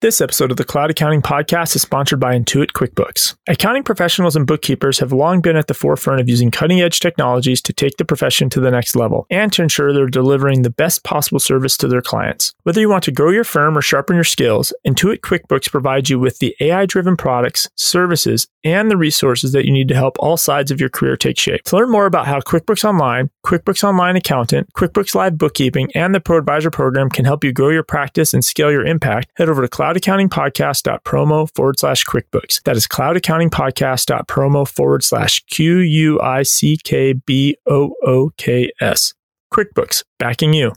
This 0.00 0.20
episode 0.20 0.52
of 0.52 0.56
the 0.56 0.64
Cloud 0.64 0.92
Accounting 0.92 1.22
Podcast 1.22 1.74
is 1.74 1.82
sponsored 1.82 2.20
by 2.20 2.38
Intuit 2.38 2.70
QuickBooks. 2.70 3.34
Accounting 3.48 3.82
professionals 3.82 4.36
and 4.36 4.46
bookkeepers 4.46 5.00
have 5.00 5.12
long 5.12 5.40
been 5.40 5.56
at 5.56 5.66
the 5.66 5.74
forefront 5.74 6.20
of 6.20 6.28
using 6.28 6.52
cutting 6.52 6.80
edge 6.80 7.00
technologies 7.00 7.60
to 7.62 7.72
take 7.72 7.96
the 7.96 8.04
profession 8.04 8.48
to 8.50 8.60
the 8.60 8.70
next 8.70 8.94
level 8.94 9.26
and 9.28 9.52
to 9.52 9.60
ensure 9.60 9.92
they're 9.92 10.06
delivering 10.06 10.62
the 10.62 10.70
best 10.70 11.02
possible 11.02 11.40
service 11.40 11.76
to 11.78 11.88
their 11.88 12.00
clients. 12.00 12.54
Whether 12.62 12.80
you 12.80 12.88
want 12.88 13.02
to 13.04 13.10
grow 13.10 13.30
your 13.30 13.42
firm 13.42 13.76
or 13.76 13.82
sharpen 13.82 14.14
your 14.14 14.22
skills, 14.22 14.72
Intuit 14.86 15.18
QuickBooks 15.18 15.68
provides 15.68 16.08
you 16.08 16.20
with 16.20 16.38
the 16.38 16.54
AI 16.60 16.86
driven 16.86 17.16
products, 17.16 17.68
services, 17.74 18.46
and 18.62 18.92
the 18.92 18.96
resources 18.96 19.50
that 19.50 19.64
you 19.64 19.72
need 19.72 19.88
to 19.88 19.96
help 19.96 20.16
all 20.20 20.36
sides 20.36 20.70
of 20.70 20.78
your 20.78 20.90
career 20.90 21.16
take 21.16 21.40
shape. 21.40 21.64
To 21.64 21.76
learn 21.76 21.90
more 21.90 22.06
about 22.06 22.28
how 22.28 22.38
QuickBooks 22.38 22.84
Online, 22.84 23.30
QuickBooks 23.44 23.82
Online 23.82 24.14
Accountant, 24.14 24.72
QuickBooks 24.74 25.16
Live 25.16 25.36
Bookkeeping, 25.36 25.90
and 25.96 26.14
the 26.14 26.20
ProAdvisor 26.20 26.70
program 26.70 27.08
can 27.08 27.24
help 27.24 27.42
you 27.42 27.52
grow 27.52 27.70
your 27.70 27.82
practice 27.82 28.32
and 28.32 28.44
scale 28.44 28.70
your 28.70 28.86
impact, 28.86 29.32
head 29.34 29.48
over 29.48 29.62
to 29.62 29.68
cloudaccountingpodcast.promo 29.88 31.54
forward 31.54 31.78
slash 31.78 32.04
QuickBooks. 32.04 32.62
That 32.64 32.76
is 32.76 32.86
cloudaccountingpodcast.promo 32.86 34.68
forward 34.68 35.02
slash 35.02 35.44
Q 35.46 35.78
U 35.78 36.20
I 36.20 36.42
C 36.42 36.76
K 36.76 37.14
B 37.14 37.56
O 37.66 37.94
O 38.04 38.30
K 38.36 38.70
S. 38.80 39.14
QuickBooks, 39.52 40.04
backing 40.18 40.52
you. 40.52 40.72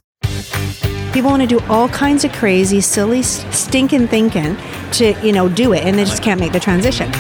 People 1.12 1.30
want 1.30 1.42
to 1.42 1.48
do 1.48 1.60
all 1.68 1.90
kinds 1.90 2.24
of 2.24 2.32
crazy, 2.32 2.80
silly, 2.80 3.22
stinking 3.22 4.08
thinking 4.08 4.56
to, 4.94 5.14
you 5.22 5.34
know, 5.34 5.50
do 5.50 5.74
it, 5.74 5.84
and 5.84 6.00
they 6.00 6.06
just 6.06 6.24
can't 6.24 6.40
make 6.40 6.54
the 6.54 6.60
transition. 6.60 7.12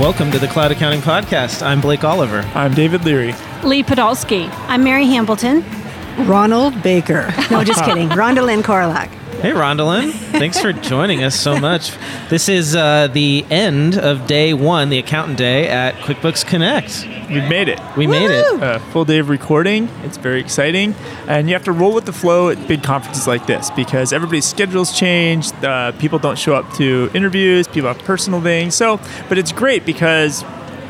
Welcome 0.00 0.32
to 0.32 0.38
the 0.40 0.48
Cloud 0.48 0.72
Accounting 0.72 1.02
Podcast. 1.02 1.64
I'm 1.64 1.80
Blake 1.80 2.02
Oliver. 2.02 2.40
I'm 2.54 2.74
David 2.74 3.04
Leary. 3.04 3.34
Lee 3.62 3.84
Podolsky. 3.84 4.48
I'm 4.66 4.82
Mary 4.82 5.04
Hambleton. 5.04 5.62
Ronald 6.18 6.82
Baker. 6.82 7.32
No, 7.50 7.64
just 7.64 7.84
kidding. 7.84 8.08
Rhondalyn 8.10 8.62
Korlak. 8.62 9.08
Hey, 9.40 9.52
Rhondalyn. 9.52 10.10
Thanks 10.12 10.60
for 10.60 10.70
joining 10.70 11.24
us 11.24 11.34
so 11.34 11.58
much. 11.58 11.92
This 12.28 12.50
is 12.50 12.76
uh, 12.76 13.08
the 13.10 13.46
end 13.48 13.96
of 13.98 14.26
day 14.26 14.52
one, 14.52 14.90
the 14.90 14.98
accountant 14.98 15.38
day 15.38 15.66
at 15.66 15.94
QuickBooks 15.94 16.46
Connect. 16.46 17.06
We've 17.30 17.48
made 17.48 17.68
it. 17.68 17.80
We 17.96 18.06
made 18.06 18.30
it. 18.30 18.44
A 18.60 18.80
full 18.92 19.06
day 19.06 19.16
of 19.16 19.30
recording. 19.30 19.88
It's 20.02 20.18
very 20.18 20.40
exciting. 20.40 20.94
And 21.26 21.48
you 21.48 21.54
have 21.54 21.64
to 21.64 21.72
roll 21.72 21.94
with 21.94 22.04
the 22.04 22.12
flow 22.12 22.50
at 22.50 22.68
big 22.68 22.82
conferences 22.82 23.26
like 23.26 23.46
this 23.46 23.70
because 23.70 24.12
everybody's 24.12 24.44
schedules 24.44 24.92
change. 24.92 25.50
Uh, 25.64 25.92
people 25.92 26.18
don't 26.18 26.38
show 26.38 26.54
up 26.54 26.70
to 26.74 27.10
interviews. 27.14 27.66
People 27.66 27.88
have 27.88 27.98
personal 28.00 28.42
things. 28.42 28.74
So, 28.74 29.00
but 29.30 29.38
it's 29.38 29.52
great 29.52 29.86
because 29.86 30.44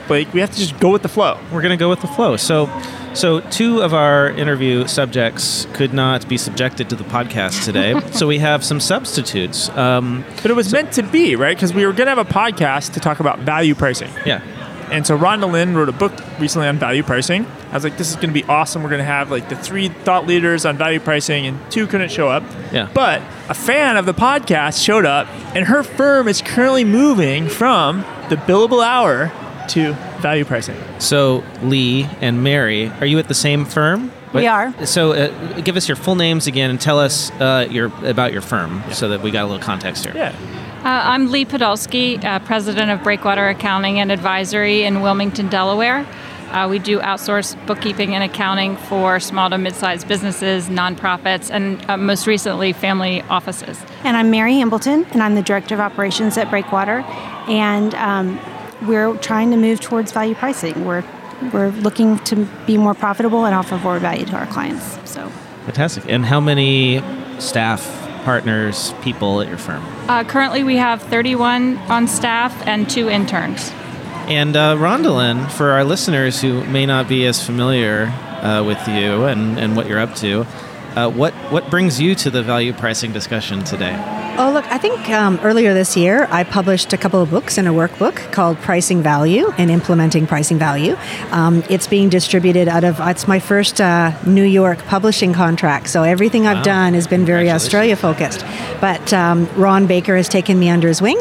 like 0.08 0.34
we 0.34 0.40
have 0.40 0.50
to 0.50 0.58
just 0.58 0.80
go 0.80 0.90
with 0.90 1.02
the 1.02 1.08
flow. 1.08 1.38
We're 1.52 1.62
going 1.62 1.70
to 1.70 1.76
go 1.80 1.88
with 1.88 2.00
the 2.00 2.08
flow. 2.08 2.36
So, 2.36 2.66
so 3.14 3.40
two 3.40 3.82
of 3.82 3.92
our 3.94 4.30
interview 4.30 4.86
subjects 4.86 5.66
could 5.74 5.92
not 5.92 6.28
be 6.28 6.36
subjected 6.38 6.88
to 6.90 6.96
the 6.96 7.04
podcast 7.04 7.64
today. 7.64 7.98
so 8.12 8.26
we 8.26 8.38
have 8.38 8.64
some 8.64 8.80
substitutes. 8.80 9.68
Um, 9.70 10.24
But 10.42 10.50
it 10.50 10.54
was 10.54 10.72
meant 10.72 10.92
to 10.92 11.02
be, 11.02 11.36
right? 11.36 11.56
Because 11.56 11.74
we 11.74 11.84
were 11.86 11.92
going 11.92 12.06
to 12.06 12.14
have 12.14 12.18
a 12.18 12.24
podcast 12.32 12.94
to 12.94 13.00
talk 13.00 13.20
about 13.20 13.40
value 13.40 13.74
pricing. 13.74 14.10
yeah. 14.24 14.42
And 14.90 15.06
so 15.06 15.16
Rhondalyn 15.16 15.76
wrote 15.76 15.88
a 15.88 15.92
book 15.92 16.12
recently 16.40 16.66
on 16.66 16.76
value 16.76 17.04
pricing. 17.04 17.46
I 17.70 17.74
was 17.74 17.84
like, 17.84 17.96
this 17.96 18.10
is 18.10 18.16
going 18.16 18.30
to 18.30 18.34
be 18.34 18.42
awesome. 18.44 18.82
We're 18.82 18.88
going 18.88 18.98
to 18.98 19.04
have 19.04 19.30
like 19.30 19.48
the 19.48 19.54
three 19.54 19.88
thought 19.88 20.26
leaders 20.26 20.66
on 20.66 20.76
value 20.76 20.98
pricing, 20.98 21.46
and 21.46 21.60
two 21.70 21.86
couldn't 21.86 22.10
show 22.10 22.28
up. 22.28 22.42
Yeah. 22.72 22.90
But 22.92 23.22
a 23.48 23.54
fan 23.54 23.96
of 23.96 24.04
the 24.04 24.14
podcast 24.14 24.84
showed 24.84 25.04
up, 25.06 25.28
and 25.54 25.66
her 25.66 25.84
firm 25.84 26.26
is 26.26 26.42
currently 26.42 26.82
moving 26.84 27.48
from 27.48 28.00
the 28.30 28.34
billable 28.36 28.84
hour 28.84 29.30
to 29.70 29.92
value 30.20 30.44
pricing. 30.44 30.76
So 30.98 31.44
Lee 31.62 32.04
and 32.20 32.42
Mary, 32.42 32.88
are 33.00 33.06
you 33.06 33.18
at 33.18 33.28
the 33.28 33.34
same 33.34 33.64
firm? 33.64 34.12
We 34.32 34.46
are. 34.46 34.86
So 34.86 35.12
uh, 35.12 35.60
give 35.60 35.76
us 35.76 35.88
your 35.88 35.96
full 35.96 36.14
names 36.14 36.46
again 36.46 36.70
and 36.70 36.80
tell 36.80 37.00
us 37.00 37.30
uh, 37.32 37.66
your 37.68 37.86
about 38.06 38.32
your 38.32 38.42
firm 38.42 38.82
so 38.92 39.08
that 39.08 39.22
we 39.22 39.30
got 39.30 39.42
a 39.42 39.46
little 39.46 39.62
context 39.62 40.04
here. 40.04 40.14
Yeah. 40.14 40.34
Uh, 40.84 40.84
I'm 40.84 41.30
Lee 41.30 41.44
Podolsky, 41.44 42.24
uh, 42.24 42.38
president 42.38 42.90
of 42.90 43.02
Breakwater 43.02 43.48
Accounting 43.48 44.00
and 44.00 44.10
Advisory 44.10 44.84
in 44.84 45.02
Wilmington, 45.02 45.48
Delaware. 45.48 46.06
Uh, 46.50 46.68
we 46.68 46.78
do 46.78 46.98
outsource 47.00 47.54
bookkeeping 47.66 48.14
and 48.14 48.24
accounting 48.24 48.76
for 48.76 49.20
small 49.20 49.50
to 49.50 49.58
mid-sized 49.58 50.08
businesses, 50.08 50.68
nonprofits, 50.68 51.50
and 51.50 51.84
uh, 51.88 51.96
most 51.96 52.26
recently, 52.26 52.72
family 52.72 53.22
offices. 53.22 53.78
And 54.04 54.16
I'm 54.16 54.30
Mary 54.30 54.54
Hambleton, 54.54 55.04
and 55.12 55.22
I'm 55.22 55.34
the 55.34 55.42
Director 55.42 55.74
of 55.74 55.80
Operations 55.80 56.36
at 56.38 56.50
Breakwater. 56.50 57.00
And 57.46 57.94
um, 57.94 58.40
we're 58.82 59.16
trying 59.18 59.50
to 59.50 59.56
move 59.56 59.80
towards 59.80 60.12
value 60.12 60.34
pricing. 60.34 60.84
We're, 60.84 61.04
we're 61.52 61.70
looking 61.70 62.18
to 62.20 62.46
be 62.66 62.76
more 62.76 62.94
profitable 62.94 63.44
and 63.44 63.54
offer 63.54 63.78
more 63.78 63.98
value 63.98 64.24
to 64.26 64.36
our 64.36 64.46
clients. 64.46 64.98
So 65.10 65.30
Fantastic. 65.64 66.04
And 66.08 66.24
how 66.24 66.40
many 66.40 67.02
staff, 67.38 67.84
partners, 68.24 68.94
people 69.02 69.40
at 69.40 69.48
your 69.48 69.58
firm? 69.58 69.84
Uh, 70.08 70.24
currently, 70.24 70.64
we 70.64 70.76
have 70.76 71.02
31 71.02 71.76
on 71.78 72.08
staff 72.08 72.66
and 72.66 72.88
two 72.88 73.08
interns. 73.08 73.70
And 74.26 74.56
uh, 74.56 74.76
Rhondalyn, 74.76 75.50
for 75.50 75.70
our 75.70 75.84
listeners 75.84 76.40
who 76.40 76.64
may 76.64 76.86
not 76.86 77.08
be 77.08 77.26
as 77.26 77.44
familiar 77.44 78.06
uh, 78.42 78.64
with 78.64 78.86
you 78.88 79.24
and, 79.26 79.58
and 79.58 79.76
what 79.76 79.88
you're 79.88 79.98
up 79.98 80.14
to, 80.16 80.46
uh, 80.96 81.08
what 81.08 81.32
what 81.52 81.70
brings 81.70 82.00
you 82.00 82.14
to 82.16 82.30
the 82.30 82.42
value 82.42 82.72
pricing 82.72 83.12
discussion 83.12 83.62
today? 83.62 84.19
Oh, 84.42 84.52
look, 84.52 84.64
I 84.72 84.78
think 84.78 85.10
um, 85.10 85.38
earlier 85.42 85.74
this 85.74 85.98
year 85.98 86.26
I 86.30 86.44
published 86.44 86.94
a 86.94 86.96
couple 86.96 87.20
of 87.20 87.28
books 87.28 87.58
and 87.58 87.68
a 87.68 87.72
workbook 87.72 88.32
called 88.32 88.56
Pricing 88.56 89.02
Value 89.02 89.52
and 89.58 89.70
Implementing 89.70 90.26
Pricing 90.26 90.58
Value. 90.58 90.96
Um, 91.30 91.62
it's 91.68 91.86
being 91.86 92.08
distributed 92.08 92.66
out 92.66 92.82
of, 92.82 93.00
it's 93.00 93.28
my 93.28 93.38
first 93.38 93.82
uh, 93.82 94.12
New 94.24 94.44
York 94.44 94.78
publishing 94.86 95.34
contract. 95.34 95.90
So 95.90 96.04
everything 96.04 96.46
I've 96.46 96.60
Wow. 96.60 96.62
done 96.62 96.94
has 96.94 97.06
been 97.06 97.26
very 97.26 97.50
Australia 97.50 97.96
focused. 97.96 98.42
But 98.80 99.12
um, 99.12 99.46
Ron 99.56 99.86
Baker 99.86 100.16
has 100.16 100.26
taken 100.26 100.58
me 100.58 100.70
under 100.70 100.88
his 100.88 101.02
wing. 101.02 101.18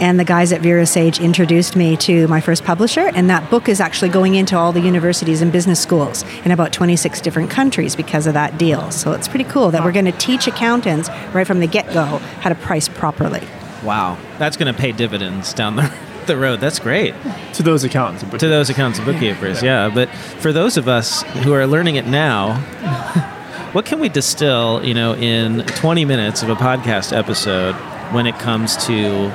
And 0.00 0.18
the 0.18 0.24
guys 0.24 0.52
at 0.52 0.60
VeraSage 0.60 1.22
introduced 1.22 1.76
me 1.76 1.96
to 1.98 2.26
my 2.28 2.40
first 2.40 2.64
publisher, 2.64 3.10
and 3.14 3.30
that 3.30 3.48
book 3.50 3.68
is 3.68 3.80
actually 3.80 4.08
going 4.08 4.34
into 4.34 4.56
all 4.56 4.72
the 4.72 4.80
universities 4.80 5.40
and 5.40 5.52
business 5.52 5.80
schools 5.80 6.24
in 6.44 6.50
about 6.50 6.72
26 6.72 7.20
different 7.20 7.50
countries 7.50 7.94
because 7.94 8.26
of 8.26 8.34
that 8.34 8.58
deal. 8.58 8.90
So 8.90 9.12
it's 9.12 9.28
pretty 9.28 9.44
cool 9.44 9.70
that 9.70 9.84
we're 9.84 9.92
going 9.92 10.04
to 10.06 10.12
teach 10.12 10.46
accountants 10.46 11.08
right 11.32 11.46
from 11.46 11.60
the 11.60 11.66
get 11.66 11.92
go 11.92 12.04
how 12.40 12.48
to 12.48 12.54
price 12.54 12.88
properly. 12.88 13.46
Wow, 13.84 14.18
that's 14.38 14.56
going 14.56 14.72
to 14.72 14.78
pay 14.78 14.92
dividends 14.92 15.52
down 15.52 15.76
the, 15.76 15.92
the 16.26 16.36
road. 16.36 16.60
That's 16.60 16.78
great. 16.78 17.14
To 17.54 17.62
those 17.62 17.84
accountants. 17.84 18.24
To 18.38 18.48
those 18.48 18.70
accountants 18.70 18.98
and 18.98 19.06
bookkeepers, 19.06 19.62
yeah. 19.62 19.90
But 19.92 20.08
for 20.10 20.52
those 20.52 20.76
of 20.76 20.88
us 20.88 21.22
who 21.44 21.52
are 21.52 21.66
learning 21.66 21.96
it 21.96 22.06
now, 22.06 22.58
what 23.72 23.84
can 23.84 24.00
we 24.00 24.08
distill, 24.08 24.84
you 24.84 24.94
know, 24.94 25.14
in 25.14 25.64
20 25.66 26.04
minutes 26.04 26.42
of 26.42 26.48
a 26.48 26.56
podcast 26.56 27.16
episode 27.16 27.74
when 28.12 28.26
it 28.26 28.38
comes 28.38 28.76
to 28.86 29.32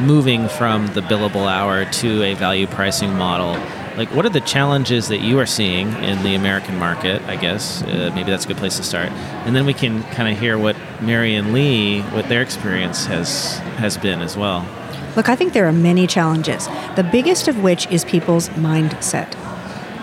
moving 0.00 0.48
from 0.48 0.86
the 0.88 1.00
billable 1.00 1.50
hour 1.50 1.84
to 1.84 2.22
a 2.22 2.34
value 2.34 2.66
pricing 2.66 3.14
model? 3.14 3.60
Like, 3.96 4.08
what 4.12 4.26
are 4.26 4.30
the 4.30 4.40
challenges 4.40 5.08
that 5.08 5.20
you 5.20 5.38
are 5.38 5.46
seeing 5.46 5.92
in 6.02 6.22
the 6.24 6.34
American 6.34 6.78
market? 6.78 7.22
I 7.22 7.36
guess 7.36 7.82
uh, 7.82 8.10
maybe 8.14 8.30
that's 8.30 8.44
a 8.44 8.48
good 8.48 8.56
place 8.56 8.76
to 8.78 8.82
start, 8.82 9.10
and 9.46 9.54
then 9.54 9.66
we 9.66 9.74
can 9.74 10.02
kind 10.04 10.28
of 10.28 10.38
hear 10.38 10.58
what 10.58 10.76
Mary 11.00 11.36
and 11.36 11.52
Lee, 11.52 12.02
what 12.02 12.28
their 12.28 12.42
experience 12.42 13.06
has 13.06 13.58
has 13.78 13.96
been 13.96 14.20
as 14.20 14.36
well. 14.36 14.66
Look, 15.14 15.28
I 15.28 15.36
think 15.36 15.52
there 15.52 15.66
are 15.66 15.72
many 15.72 16.08
challenges. 16.08 16.66
The 16.96 17.08
biggest 17.10 17.46
of 17.46 17.62
which 17.62 17.86
is 17.86 18.04
people's 18.04 18.48
mindset. 18.50 19.32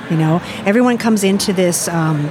You 0.09 0.16
know, 0.16 0.41
everyone 0.66 0.97
comes 0.97 1.23
into 1.25 1.52
this 1.52 1.90
um, 1.90 2.29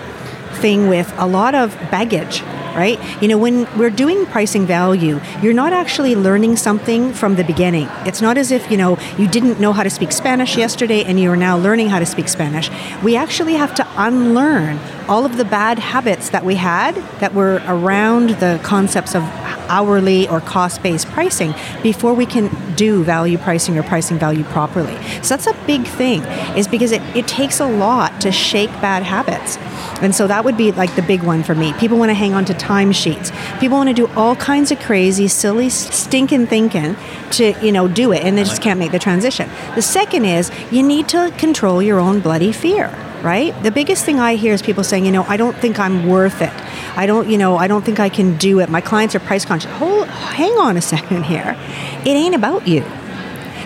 thing 0.54 0.88
with 0.88 1.12
a 1.18 1.26
lot 1.26 1.54
of 1.54 1.74
baggage, 1.90 2.42
right? 2.74 2.98
You 3.22 3.28
know, 3.28 3.38
when 3.38 3.66
we're 3.78 3.90
doing 3.90 4.26
pricing 4.26 4.66
value, 4.66 5.20
you're 5.42 5.54
not 5.54 5.72
actually 5.72 6.14
learning 6.14 6.56
something 6.56 7.12
from 7.12 7.36
the 7.36 7.44
beginning. 7.44 7.88
It's 8.06 8.20
not 8.20 8.38
as 8.38 8.50
if, 8.50 8.70
you 8.70 8.76
know, 8.76 8.98
you 9.18 9.28
didn't 9.28 9.60
know 9.60 9.72
how 9.72 9.82
to 9.82 9.90
speak 9.90 10.12
Spanish 10.12 10.56
yesterday 10.56 11.04
and 11.04 11.18
you 11.18 11.30
are 11.30 11.36
now 11.36 11.56
learning 11.56 11.88
how 11.88 11.98
to 11.98 12.06
speak 12.06 12.28
Spanish. 12.28 12.70
We 13.02 13.16
actually 13.16 13.54
have 13.54 13.74
to 13.76 13.86
unlearn 13.96 14.78
all 15.08 15.24
of 15.24 15.36
the 15.36 15.44
bad 15.44 15.78
habits 15.78 16.30
that 16.30 16.44
we 16.44 16.54
had 16.54 16.94
that 17.20 17.34
were 17.34 17.62
around 17.66 18.30
the 18.40 18.60
concepts 18.62 19.14
of 19.14 19.22
hourly 19.70 20.28
or 20.28 20.40
cost 20.40 20.82
based 20.82 21.06
pricing 21.08 21.54
before 21.82 22.12
we 22.12 22.26
can 22.26 22.48
do 22.80 23.04
value 23.04 23.36
pricing 23.36 23.76
or 23.76 23.82
pricing 23.82 24.18
value 24.18 24.42
properly. 24.44 24.96
So 25.22 25.36
that's 25.36 25.46
a 25.46 25.52
big 25.66 25.86
thing, 25.86 26.22
is 26.56 26.66
because 26.66 26.92
it, 26.92 27.02
it 27.14 27.28
takes 27.28 27.60
a 27.60 27.66
lot 27.66 28.22
to 28.22 28.32
shake 28.32 28.70
bad 28.80 29.02
habits. 29.02 29.58
And 30.00 30.14
so 30.14 30.26
that 30.28 30.46
would 30.46 30.56
be 30.56 30.72
like 30.72 30.96
the 30.96 31.02
big 31.02 31.22
one 31.22 31.42
for 31.42 31.54
me. 31.54 31.74
People 31.74 31.98
want 31.98 32.08
to 32.08 32.14
hang 32.14 32.32
on 32.32 32.46
to 32.46 32.54
timesheets. 32.54 33.28
People 33.60 33.76
want 33.76 33.90
to 33.90 33.94
do 33.94 34.06
all 34.16 34.34
kinds 34.34 34.72
of 34.72 34.80
crazy, 34.80 35.28
silly, 35.28 35.68
stinking 35.68 36.46
thinking 36.46 36.96
to, 37.32 37.52
you 37.62 37.70
know, 37.70 37.86
do 37.86 38.12
it 38.12 38.24
and 38.24 38.38
they 38.38 38.44
just 38.44 38.62
can't 38.62 38.78
make 38.78 38.92
the 38.92 38.98
transition. 38.98 39.50
The 39.74 39.82
second 39.82 40.24
is 40.24 40.50
you 40.70 40.82
need 40.82 41.06
to 41.10 41.30
control 41.36 41.82
your 41.82 42.00
own 42.00 42.20
bloody 42.20 42.50
fear 42.50 42.88
right? 43.22 43.60
The 43.62 43.70
biggest 43.70 44.04
thing 44.04 44.18
I 44.18 44.36
hear 44.36 44.52
is 44.52 44.62
people 44.62 44.84
saying, 44.84 45.04
you 45.04 45.12
know, 45.12 45.24
I 45.24 45.36
don't 45.36 45.56
think 45.56 45.78
I'm 45.78 46.08
worth 46.08 46.42
it. 46.42 46.52
I 46.96 47.06
don't, 47.06 47.28
you 47.28 47.38
know, 47.38 47.56
I 47.56 47.66
don't 47.66 47.84
think 47.84 48.00
I 48.00 48.08
can 48.08 48.36
do 48.36 48.60
it. 48.60 48.68
My 48.68 48.80
clients 48.80 49.14
are 49.14 49.20
price 49.20 49.44
conscious. 49.44 49.70
Hold, 49.72 50.08
hang 50.08 50.52
on 50.58 50.76
a 50.76 50.82
second 50.94 51.24
here. 51.24 51.56
It 52.04 52.08
ain't 52.10 52.34
about 52.34 52.66
you. 52.66 52.84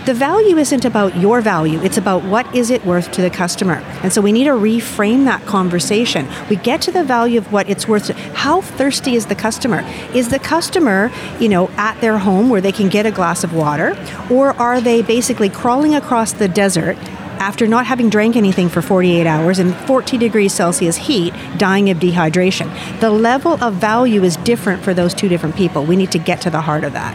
The 0.04 0.12
value 0.12 0.58
isn't 0.58 0.84
about 0.84 1.16
your 1.16 1.40
value, 1.40 1.80
it's 1.80 1.96
about 1.96 2.24
what 2.24 2.54
is 2.54 2.68
it 2.68 2.84
worth 2.84 3.10
to 3.12 3.22
the 3.22 3.30
customer. 3.30 3.76
And 4.02 4.12
so 4.12 4.20
we 4.20 4.32
need 4.32 4.44
to 4.44 4.50
reframe 4.50 5.24
that 5.24 5.46
conversation. 5.46 6.28
We 6.50 6.56
get 6.56 6.82
to 6.82 6.92
the 6.92 7.02
value 7.02 7.38
of 7.38 7.50
what 7.50 7.70
it's 7.70 7.88
worth. 7.88 8.08
To, 8.08 8.12
how 8.12 8.60
thirsty 8.60 9.14
is 9.14 9.26
the 9.26 9.34
customer? 9.34 9.80
Is 10.14 10.28
the 10.28 10.38
customer, 10.38 11.10
you 11.40 11.48
know, 11.48 11.70
at 11.78 11.98
their 12.02 12.18
home 12.18 12.50
where 12.50 12.60
they 12.60 12.70
can 12.70 12.90
get 12.90 13.06
a 13.06 13.10
glass 13.10 13.44
of 13.44 13.54
water, 13.54 13.96
or 14.30 14.50
are 14.60 14.78
they 14.78 15.00
basically 15.00 15.48
crawling 15.48 15.94
across 15.94 16.34
the 16.34 16.48
desert 16.48 16.98
after 17.44 17.66
not 17.66 17.84
having 17.84 18.08
drank 18.08 18.36
anything 18.36 18.70
for 18.70 18.80
48 18.80 19.26
hours 19.26 19.58
in 19.58 19.74
40 19.86 20.16
degrees 20.16 20.54
Celsius 20.54 20.96
heat, 20.96 21.34
dying 21.58 21.90
of 21.90 21.98
dehydration. 21.98 22.70
The 23.00 23.10
level 23.10 23.62
of 23.62 23.74
value 23.74 24.24
is 24.24 24.38
different 24.38 24.82
for 24.82 24.94
those 24.94 25.12
two 25.12 25.28
different 25.28 25.54
people. 25.54 25.84
We 25.84 25.94
need 25.94 26.10
to 26.12 26.18
get 26.18 26.40
to 26.40 26.50
the 26.50 26.62
heart 26.62 26.84
of 26.84 26.94
that. 26.94 27.14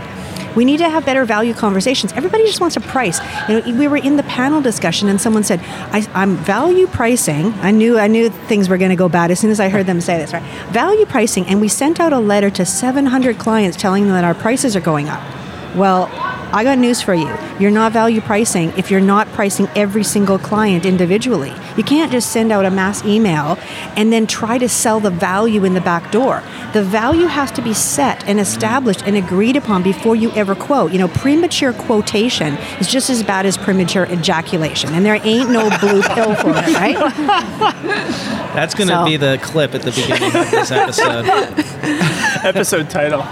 We 0.55 0.65
need 0.65 0.77
to 0.77 0.89
have 0.89 1.03
better 1.03 1.25
value 1.25 1.55
conversations. 1.55 2.13
Everybody 2.13 2.45
just 2.45 2.61
wants 2.61 2.77
a 2.77 2.79
price. 2.79 3.19
You 3.49 3.61
know, 3.61 3.79
we 3.79 3.87
were 3.87 3.97
in 3.97 4.17
the 4.17 4.23
panel 4.23 4.61
discussion, 4.61 5.09
and 5.09 5.19
someone 5.19 5.43
said, 5.43 5.61
I, 5.91 6.07
am 6.13 6.35
value 6.37 6.85
pricing." 6.85 7.53
I 7.61 7.71
knew 7.71 7.97
I 7.97 8.07
knew 8.07 8.29
things 8.29 8.69
were 8.69 8.77
going 8.77 8.89
to 8.89 8.95
go 8.95 9.09
bad 9.09 9.31
as 9.31 9.39
soon 9.39 9.49
as 9.49 9.59
I 9.59 9.69
heard 9.69 9.87
them 9.87 9.99
say 10.01 10.17
this. 10.17 10.33
Right? 10.33 10.43
Value 10.71 11.05
pricing, 11.07 11.45
and 11.47 11.59
we 11.59 11.67
sent 11.67 11.99
out 11.99 12.13
a 12.13 12.19
letter 12.19 12.51
to 12.51 12.65
700 12.65 13.39
clients 13.39 13.77
telling 13.77 14.03
them 14.03 14.13
that 14.13 14.23
our 14.23 14.35
prices 14.35 14.75
are 14.75 14.81
going 14.81 15.07
up. 15.07 15.21
Well, 15.75 16.07
I 16.51 16.63
got 16.63 16.79
news 16.79 17.01
for 17.01 17.13
you. 17.13 17.31
You're 17.59 17.71
not 17.71 17.91
value 17.91 18.21
pricing 18.21 18.73
if 18.75 18.89
you're 18.89 18.99
not 18.99 19.27
pricing 19.29 19.67
every 19.75 20.03
single 20.03 20.39
client 20.39 20.85
individually. 20.85 21.53
You 21.77 21.83
can't 21.83 22.11
just 22.11 22.31
send 22.31 22.51
out 22.51 22.65
a 22.65 22.71
mass 22.71 23.05
email 23.05 23.59
and 23.95 24.11
then 24.11 24.25
try 24.25 24.57
to 24.57 24.67
sell 24.67 24.99
the 24.99 25.11
value 25.11 25.63
in 25.63 25.75
the 25.75 25.81
back 25.81 26.11
door. 26.11 26.41
The 26.73 26.83
value 26.83 27.27
has 27.27 27.51
to 27.51 27.61
be 27.61 27.73
set 27.73 28.27
and 28.27 28.39
established 28.39 29.03
and 29.05 29.15
agreed 29.15 29.55
upon 29.57 29.83
before 29.83 30.15
you 30.15 30.31
ever 30.31 30.55
quote. 30.55 30.91
You 30.91 30.99
know, 30.99 31.07
premature 31.07 31.73
quotation 31.73 32.55
is 32.79 32.87
just 32.87 33.09
as 33.09 33.21
bad 33.23 33.45
as 33.45 33.57
premature 33.57 34.05
ejaculation, 34.05 34.93
and 34.93 35.05
there 35.05 35.19
ain't 35.23 35.51
no 35.51 35.69
blue 35.79 36.01
pill 36.01 36.35
for 36.35 36.51
it, 36.51 36.67
right? 36.75 36.97
That's 38.53 38.73
going 38.73 38.87
to 38.87 38.95
so. 38.95 39.05
be 39.05 39.17
the 39.17 39.39
clip 39.41 39.75
at 39.75 39.83
the 39.83 39.91
beginning 39.91 40.35
of 40.35 40.51
this 40.51 40.71
episode. 40.71 41.25
episode 42.43 42.89
title. 42.89 43.21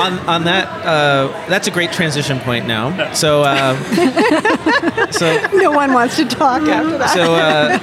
on, 0.00 0.18
on 0.28 0.44
that 0.44 0.66
uh, 0.84 1.28
that's 1.48 1.66
a 1.66 1.70
great 1.70 1.92
transition 1.92 2.38
point 2.40 2.66
now. 2.66 3.12
So, 3.14 3.42
uh, 3.42 3.76
so 5.10 5.46
no 5.54 5.70
one 5.70 5.92
wants 5.92 6.16
to 6.16 6.24
talk 6.24 6.62
after 6.62 6.98
that. 6.98 7.14
So, 7.14 7.34
uh, 7.34 7.78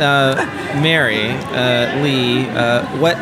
uh 0.00 0.80
Mary 0.80 1.30
uh, 1.30 2.02
Lee, 2.02 2.46
uh, 2.48 2.86
what? 2.98 3.16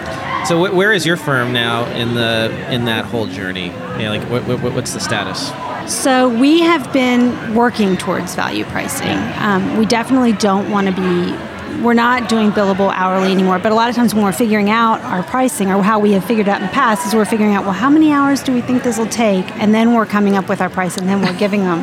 So, 0.47 0.65
wh- 0.65 0.75
where 0.75 0.93
is 0.93 1.07
your 1.07 1.17
firm 1.17 1.53
now 1.53 1.87
in 1.93 2.15
the 2.15 2.53
in 2.71 2.85
that 2.85 3.07
whole 3.07 3.27
journey? 3.27 3.67
Yeah, 3.99 4.11
like, 4.11 4.23
what, 4.31 4.47
what, 4.47 4.75
what's 4.75 4.93
the 4.93 5.01
status? 5.01 5.51
So 5.91 6.29
we 6.29 6.61
have 6.63 6.93
been 6.93 7.55
working 7.55 7.97
towards 7.97 8.35
value 8.35 8.65
pricing. 8.65 9.17
Um, 9.39 9.77
we 9.77 9.87
definitely 9.87 10.33
don't 10.33 10.69
want 10.71 10.89
to 10.89 10.93
be 10.93 11.56
we're 11.83 11.95
not 11.95 12.29
doing 12.29 12.51
billable 12.51 12.93
hourly 12.93 13.33
anymore. 13.33 13.59
But 13.59 13.73
a 13.73 13.75
lot 13.75 13.89
of 13.89 13.97
times 13.97 14.15
when 14.15 14.25
we're 14.25 14.33
figuring 14.33 14.71
out 14.71 15.01
our 15.03 15.23
pricing 15.23 15.71
or 15.71 15.83
how 15.83 15.99
we 15.99 16.13
have 16.13 16.25
figured 16.25 16.49
out 16.49 16.61
in 16.61 16.67
the 16.67 16.73
past 16.73 17.07
is 17.07 17.15
we're 17.15 17.25
figuring 17.25 17.55
out, 17.55 17.65
well, 17.65 17.73
how 17.73 17.91
many 17.91 18.13
hours 18.13 18.43
do 18.43 18.53
we 18.53 18.61
think 18.61 18.83
this 18.83 18.99
will 18.99 19.07
take? 19.07 19.51
And 19.57 19.75
then 19.75 19.95
we're 19.95 20.07
coming 20.07 20.37
up 20.37 20.49
with 20.49 20.61
our 20.61 20.71
price 20.71 20.97
and 20.97 21.09
then 21.09 21.21
we're 21.23 21.37
giving 21.37 21.61
them 21.61 21.81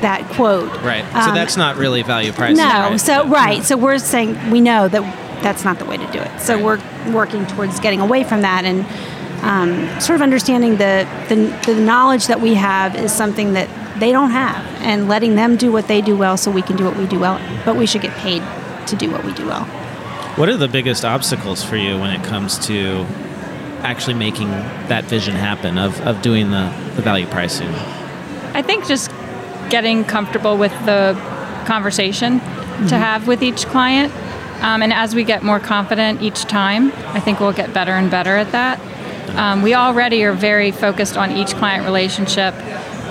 that 0.00 0.24
quote. 0.34 0.70
Right. 0.82 1.04
So 1.12 1.30
um, 1.30 1.34
that's 1.34 1.56
not 1.56 1.76
really 1.76 2.02
value 2.02 2.32
pricing. 2.32 2.56
No. 2.56 2.64
Right? 2.90 3.00
So, 3.00 3.26
right. 3.28 3.64
So 3.64 3.76
we're 3.76 3.98
saying 3.98 4.50
we 4.50 4.60
know 4.60 4.88
that 4.88 5.42
that's 5.42 5.64
not 5.64 5.78
the 5.78 5.84
way 5.84 5.96
to 5.96 6.06
do 6.12 6.18
it. 6.20 6.40
So 6.40 6.54
right. 6.54 6.64
we're 6.64 7.12
working 7.12 7.46
towards 7.46 7.80
getting 7.80 8.00
away 8.00 8.24
from 8.24 8.42
that 8.42 8.64
and 8.64 8.86
um, 9.42 10.00
sort 10.00 10.16
of 10.16 10.22
understanding 10.22 10.72
the, 10.72 11.08
the, 11.28 11.72
the 11.72 11.80
knowledge 11.80 12.26
that 12.26 12.40
we 12.40 12.54
have 12.54 12.96
is 12.96 13.12
something 13.12 13.52
that 13.52 13.68
they 14.00 14.12
don't 14.12 14.30
have 14.30 14.64
and 14.82 15.08
letting 15.08 15.34
them 15.34 15.56
do 15.56 15.72
what 15.72 15.88
they 15.88 16.00
do 16.00 16.16
well 16.16 16.36
so 16.36 16.50
we 16.50 16.62
can 16.62 16.76
do 16.76 16.84
what 16.84 16.96
we 16.96 17.06
do 17.06 17.18
well 17.18 17.40
but 17.64 17.76
we 17.76 17.86
should 17.86 18.00
get 18.00 18.16
paid 18.18 18.42
to 18.90 18.96
do 18.96 19.10
what 19.10 19.24
we 19.24 19.32
do 19.32 19.46
well. 19.46 19.64
What 20.36 20.48
are 20.48 20.56
the 20.56 20.68
biggest 20.68 21.04
obstacles 21.04 21.64
for 21.64 21.76
you 21.76 21.98
when 21.98 22.10
it 22.10 22.24
comes 22.24 22.58
to 22.66 23.04
actually 23.80 24.14
making 24.14 24.50
that 24.50 25.04
vision 25.04 25.34
happen 25.34 25.78
of, 25.78 26.00
of 26.02 26.22
doing 26.22 26.50
the, 26.50 26.72
the 26.94 27.02
value 27.02 27.26
pricing? 27.26 27.68
I 28.54 28.62
think 28.62 28.86
just 28.86 29.10
getting 29.70 30.04
comfortable 30.04 30.56
with 30.56 30.72
the 30.84 31.14
conversation 31.66 32.40
mm-hmm. 32.40 32.86
to 32.86 32.96
have 32.96 33.26
with 33.26 33.42
each 33.42 33.66
client. 33.66 34.12
Um, 34.62 34.82
and 34.82 34.92
as 34.92 35.14
we 35.14 35.24
get 35.24 35.42
more 35.42 35.60
confident 35.60 36.22
each 36.22 36.42
time, 36.44 36.92
I 37.08 37.20
think 37.20 37.38
we'll 37.38 37.52
get 37.52 37.72
better 37.72 37.92
and 37.92 38.10
better 38.10 38.36
at 38.36 38.52
that. 38.52 38.80
Um, 39.36 39.62
we 39.62 39.74
already 39.74 40.24
are 40.24 40.32
very 40.32 40.70
focused 40.72 41.16
on 41.16 41.32
each 41.32 41.54
client 41.54 41.84
relationship, 41.84 42.54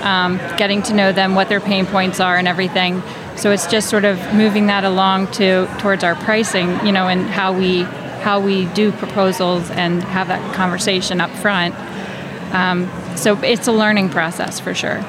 um, 0.03 0.37
getting 0.57 0.81
to 0.83 0.93
know 0.93 1.11
them, 1.11 1.35
what 1.35 1.47
their 1.47 1.61
pain 1.61 1.85
points 1.85 2.19
are, 2.19 2.35
and 2.35 2.47
everything. 2.47 3.01
So 3.37 3.51
it's 3.51 3.67
just 3.67 3.89
sort 3.89 4.03
of 4.03 4.17
moving 4.33 4.65
that 4.67 4.83
along 4.83 5.31
to 5.33 5.67
towards 5.79 6.03
our 6.03 6.15
pricing, 6.15 6.85
you 6.85 6.91
know, 6.91 7.07
and 7.07 7.21
how 7.27 7.53
we 7.57 7.83
how 7.83 8.39
we 8.39 8.65
do 8.73 8.91
proposals 8.91 9.69
and 9.71 10.03
have 10.03 10.27
that 10.27 10.55
conversation 10.55 11.21
up 11.21 11.29
front. 11.29 11.75
Um, 12.53 12.89
so 13.15 13.39
it's 13.43 13.67
a 13.67 13.71
learning 13.71 14.09
process 14.09 14.59
for 14.59 14.73
sure. 14.73 15.03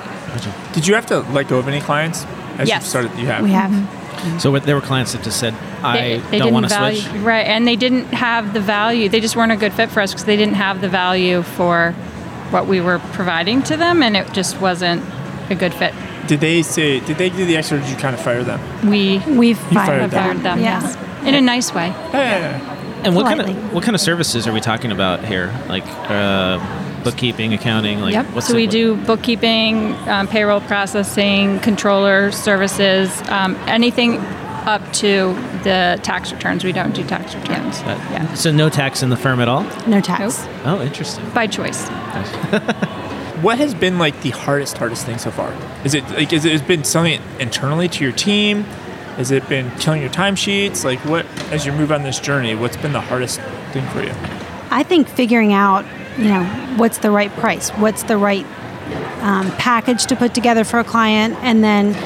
Did 0.73 0.87
you 0.87 0.95
have 0.95 1.07
to 1.07 1.21
let 1.21 1.49
go 1.49 1.59
of 1.59 1.69
any 1.69 1.81
clients 1.81 2.25
as 2.59 2.69
yes. 2.69 2.83
you 2.83 2.89
started? 2.89 3.19
You 3.19 3.27
have. 3.27 3.43
We 3.43 3.51
have. 3.51 3.71
Mm-hmm. 3.71 4.39
So 4.39 4.59
there 4.59 4.75
were 4.75 4.83
clients 4.83 5.13
that 5.13 5.23
just 5.23 5.41
said, 5.41 5.55
"I 5.83 5.99
they, 5.99 6.19
they 6.31 6.39
don't 6.39 6.53
want 6.53 6.69
to 6.69 6.75
switch." 6.75 7.07
Right, 7.23 7.47
and 7.47 7.67
they 7.67 7.77
didn't 7.77 8.07
have 8.07 8.53
the 8.53 8.61
value. 8.61 9.09
They 9.09 9.21
just 9.21 9.37
weren't 9.37 9.53
a 9.53 9.57
good 9.57 9.73
fit 9.73 9.91
for 9.91 10.01
us 10.01 10.13
because 10.13 10.27
they 10.27 10.37
didn't 10.37 10.55
have 10.57 10.81
the 10.81 10.89
value 10.89 11.43
for 11.43 11.93
what 12.51 12.67
we 12.67 12.81
were 12.81 12.99
providing 12.99 13.63
to 13.65 13.77
them, 13.77 14.03
and 14.03 14.17
it 14.17 14.33
just 14.33 14.61
wasn't 14.61 15.03
a 15.51 15.55
good 15.55 15.73
fit 15.73 15.95
did 16.29 16.41
they 16.41 16.63
say? 16.63 17.01
Did 17.01 17.19
they 17.19 17.31
do 17.31 17.45
the 17.45 17.57
extra? 17.57 17.79
Or 17.79 17.81
did 17.81 17.91
you 17.91 17.97
kind 17.97 18.15
of 18.15 18.21
fire 18.21 18.45
them? 18.45 18.61
We 18.89 19.19
we've 19.27 19.59
fired, 19.59 20.11
fired, 20.13 20.37
them. 20.37 20.43
them 20.43 20.61
yes. 20.61 20.95
yes. 20.95 21.27
in 21.27 21.35
a 21.35 21.41
nice 21.41 21.75
way. 21.75 21.89
Yeah. 21.89 22.77
And 23.05 23.15
what 23.15 23.27
kind 23.27 23.41
of 23.41 23.73
what 23.73 23.83
kind 23.83 23.95
of 23.95 24.01
services 24.01 24.47
are 24.47 24.53
we 24.53 24.61
talking 24.61 24.93
about 24.93 25.25
here? 25.25 25.55
Like 25.69 25.85
uh, 25.87 26.59
bookkeeping, 27.03 27.55
accounting. 27.55 28.01
Like 28.01 28.15
yep. 28.15 28.43
so 28.43 28.55
we 28.55 28.67
do 28.67 28.97
bookkeeping, 28.97 29.95
um, 30.09 30.29
payroll 30.29 30.61
processing, 30.61 31.61
controller 31.61 32.31
services, 32.31 33.11
um, 33.29 33.57
anything 33.67 34.19
up 34.69 34.93
to 34.93 35.33
the 35.63 35.99
tax 36.03 36.33
returns. 36.33 36.65
We 36.65 36.73
don't 36.73 36.95
do 36.95 37.03
tax 37.05 37.35
returns. 37.35 37.81
Yeah. 37.81 38.13
yeah. 38.13 38.35
So 38.35 38.53
no 38.53 38.69
tax 38.69 39.03
in 39.03 39.09
the 39.09 39.17
firm 39.17 39.41
at 39.41 39.49
all. 39.49 39.63
No 39.87 40.01
tax. 40.01 40.45
Nope. 40.45 40.51
Oh, 40.65 40.83
interesting. 40.83 41.29
By 41.31 41.47
choice. 41.47 41.89
what 43.43 43.59
has 43.59 43.75
been 43.75 43.99
like 43.99 44.21
the 44.23 44.31
hardest 44.31 44.79
hardest 44.79 45.07
thing 45.07 45.19
so 45.19 45.31
far? 45.31 45.55
Is 45.85 45.95
it 45.95 46.09
like 46.11 46.33
is 46.33 46.45
it 46.45 46.53
has 46.53 46.63
been 46.63 46.85
selling 46.85 47.15
it 47.15 47.21
internally 47.39 47.89
to 47.89 48.05
your 48.05 48.13
team? 48.13 48.65
Has 49.17 49.31
it 49.31 49.49
been 49.49 49.71
killing 49.79 50.01
your 50.01 50.11
timesheets? 50.11 50.85
Like 50.85 50.99
what 51.01 51.27
as 51.53 51.67
you 51.67 51.73
move 51.73 51.93
on 51.93 52.03
this 52.03 52.21
journey, 52.21 52.55
what's 52.55 52.77
been 52.77 52.93
the 52.93 53.01
hardest 53.01 53.41
thing 53.73 53.87
for 53.89 54.03
you? 54.03 54.13
I 54.71 54.83
think 54.83 55.09
figuring 55.09 55.53
out, 55.53 55.85
you 56.19 56.27
know, 56.29 56.45
what's 56.77 56.99
the 56.99 57.11
right 57.11 57.31
price, 57.33 57.71
what's 57.71 58.03
the 58.05 58.17
right 58.17 58.45
um, 59.21 59.51
package 59.53 60.07
to 60.07 60.17
put 60.17 60.35
together 60.35 60.65
for 60.65 60.79
a 60.79 60.85
client, 60.85 61.37
and 61.43 61.63
then 61.63 61.97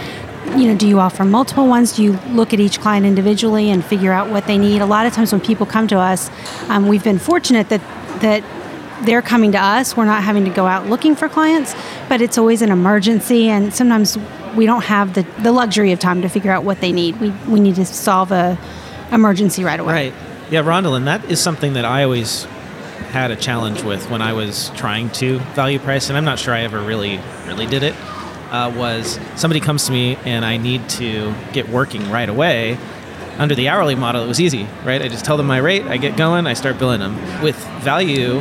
you 0.57 0.67
know, 0.69 0.77
do 0.77 0.89
you 0.89 0.99
offer 0.99 1.25
multiple 1.25 1.67
ones? 1.67 1.97
Do 1.97 2.03
you 2.03 2.19
look 2.31 2.53
at 2.53 2.61
each 2.61 2.81
client 2.81 3.07
individually 3.07 3.71
and 3.71 3.85
figure 3.85 4.13
out 4.13 4.29
what 4.29 4.47
they 4.47 4.59
need? 4.59 4.83
A 4.83 4.87
lot 4.87 5.07
of 5.07 5.15
times 5.15 5.33
when 5.33 5.41
people 5.41 5.67
come 5.67 5.87
to 5.89 5.99
us, 5.99 6.31
um, 6.69 6.89
we've 6.89 7.05
been 7.05 7.19
fortunate 7.19 7.69
that 7.69 7.81
that 8.21 8.45
they're 9.05 9.23
coming 9.23 9.53
to 9.53 9.59
us. 9.59 9.97
We're 9.97 10.05
not 10.05 10.23
having 10.23 10.45
to 10.45 10.51
go 10.51 10.67
out 10.67 10.89
looking 10.89 11.15
for 11.15 11.29
clients, 11.29 11.75
but 12.09 12.21
it's 12.21 12.39
always 12.39 12.63
an 12.63 12.71
emergency, 12.71 13.49
and 13.49 13.75
sometimes 13.75 14.19
we 14.57 14.67
don't 14.67 14.85
have 14.85 15.15
the, 15.15 15.23
the 15.43 15.53
luxury 15.53 15.93
of 15.93 15.99
time 15.99 16.23
to 16.23 16.29
figure 16.29 16.51
out 16.51 16.65
what 16.65 16.81
they 16.81 16.93
need. 16.93 17.21
We, 17.21 17.31
we 17.49 17.61
need 17.61 17.77
to 17.77 17.85
solve 17.85 18.33
a 18.33 18.59
emergency 19.11 19.65
right 19.65 19.79
away. 19.79 19.93
Right. 19.93 20.15
Yeah, 20.51 20.63
Rhondalyn, 20.63 21.05
that 21.07 21.25
is 21.31 21.41
something 21.41 21.75
that 21.75 21.85
I 21.85 22.05
always 22.05 22.45
had 23.13 23.31
a 23.31 23.37
challenge 23.37 23.83
with 23.83 24.11
when 24.11 24.23
I 24.23 24.33
was 24.33 24.71
trying 24.71 25.11
to 25.11 25.39
value 25.55 25.79
price, 25.79 26.09
and 26.09 26.17
I'm 26.17 26.25
not 26.25 26.39
sure 26.39 26.55
I 26.55 26.61
ever 26.61 26.81
really, 26.81 27.21
really 27.47 27.67
did 27.67 27.83
it. 27.83 27.95
Uh, 28.51 28.73
was 28.77 29.19
somebody 29.37 29.61
comes 29.61 29.87
to 29.87 29.93
me 29.93 30.17
and 30.27 30.45
I 30.45 30.59
need 30.59 30.87
to 30.91 31.35
get 31.55 31.71
working 31.71 32.11
right 32.11 32.29
away. 32.29 32.77
Under 33.39 33.55
the 33.55 33.71
hourly 33.71 33.95
model, 33.95 34.23
it 34.25 34.29
was 34.29 34.41
easy, 34.41 34.67
right? 34.85 35.01
I 35.01 35.09
just 35.09 35.25
tell 35.25 35.39
them 35.39 35.47
my 35.47 35.57
rate, 35.57 35.85
I 35.85 35.97
get 35.97 36.19
going, 36.19 36.47
I 36.47 36.53
start 36.53 36.79
billing 36.79 37.01
them. 37.01 37.43
With 37.43 37.57
value, 37.81 38.41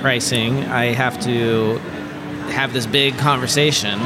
pricing, 0.00 0.64
I 0.64 0.86
have 0.86 1.20
to 1.24 1.78
have 2.50 2.72
this 2.72 2.86
big 2.86 3.16
conversation, 3.18 4.00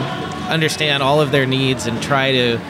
understand 0.48 1.02
all 1.02 1.20
of 1.20 1.30
their 1.30 1.46
needs, 1.46 1.86
and 1.86 2.02
try 2.02 2.32
to 2.32 2.60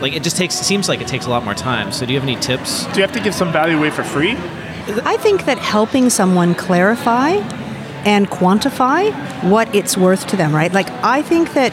like 0.00 0.14
it 0.14 0.22
just 0.22 0.36
takes 0.36 0.60
it 0.60 0.64
seems 0.64 0.88
like 0.88 1.00
it 1.00 1.08
takes 1.08 1.26
a 1.26 1.30
lot 1.30 1.44
more 1.44 1.54
time. 1.54 1.92
So 1.92 2.04
do 2.06 2.12
you 2.12 2.18
have 2.18 2.28
any 2.28 2.40
tips? 2.40 2.84
Do 2.86 2.96
you 2.96 3.02
have 3.02 3.12
to 3.12 3.20
give 3.20 3.34
some 3.34 3.52
value 3.52 3.76
away 3.76 3.90
for 3.90 4.02
free? 4.02 4.36
I 5.04 5.16
think 5.18 5.44
that 5.44 5.58
helping 5.58 6.10
someone 6.10 6.54
clarify 6.56 7.40
and 8.04 8.28
quantify 8.28 9.12
what 9.48 9.72
it's 9.74 9.96
worth 9.96 10.26
to 10.28 10.36
them, 10.36 10.54
right? 10.54 10.72
Like 10.72 10.90
I 11.02 11.22
think 11.22 11.54
that 11.54 11.72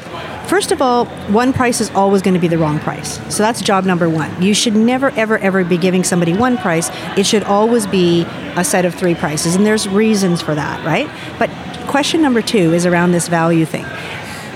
First 0.49 0.71
of 0.71 0.81
all, 0.81 1.05
one 1.27 1.53
price 1.53 1.79
is 1.79 1.91
always 1.91 2.23
going 2.23 2.33
to 2.33 2.39
be 2.39 2.47
the 2.47 2.57
wrong 2.57 2.79
price. 2.79 3.19
So 3.31 3.43
that's 3.43 3.61
job 3.61 3.85
number 3.85 4.09
one. 4.09 4.41
You 4.41 4.55
should 4.55 4.75
never, 4.75 5.11
ever, 5.11 5.37
ever 5.37 5.63
be 5.63 5.77
giving 5.77 6.03
somebody 6.03 6.33
one 6.33 6.57
price. 6.57 6.89
It 7.15 7.27
should 7.27 7.43
always 7.43 7.85
be 7.85 8.23
a 8.55 8.63
set 8.63 8.83
of 8.83 8.95
three 8.95 9.13
prices. 9.13 9.53
And 9.53 9.63
there's 9.63 9.87
reasons 9.87 10.41
for 10.41 10.55
that, 10.55 10.83
right? 10.83 11.07
But 11.37 11.51
question 11.87 12.23
number 12.23 12.41
two 12.41 12.73
is 12.73 12.87
around 12.87 13.11
this 13.11 13.27
value 13.27 13.63
thing. 13.63 13.85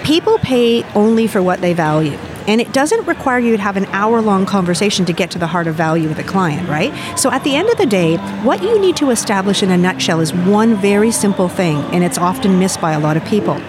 People 0.03 0.39
pay 0.39 0.81
only 0.95 1.27
for 1.27 1.43
what 1.43 1.61
they 1.61 1.73
value. 1.73 2.17
And 2.47 2.59
it 2.59 2.73
doesn't 2.73 3.05
require 3.07 3.39
you 3.39 3.55
to 3.55 3.61
have 3.61 3.77
an 3.77 3.85
hour 3.85 4.21
long 4.21 4.45
conversation 4.45 5.05
to 5.05 5.13
get 5.13 5.31
to 5.31 5.39
the 5.39 5.47
heart 5.47 5.67
of 5.67 5.75
value 5.75 6.09
with 6.09 6.19
a 6.19 6.23
client, 6.23 6.67
right? 6.67 6.93
So 7.17 7.31
at 7.31 7.43
the 7.43 7.55
end 7.55 7.69
of 7.69 7.77
the 7.77 7.85
day, 7.85 8.17
what 8.43 8.61
you 8.61 8.79
need 8.79 8.97
to 8.97 9.09
establish 9.09 9.63
in 9.63 9.71
a 9.71 9.77
nutshell 9.77 10.19
is 10.19 10.33
one 10.33 10.75
very 10.75 11.11
simple 11.11 11.47
thing, 11.47 11.77
and 11.93 12.03
it's 12.03 12.17
often 12.17 12.59
missed 12.59 12.81
by 12.81 12.91
a 12.91 12.99
lot 12.99 13.17
of 13.17 13.25
people. 13.25 13.59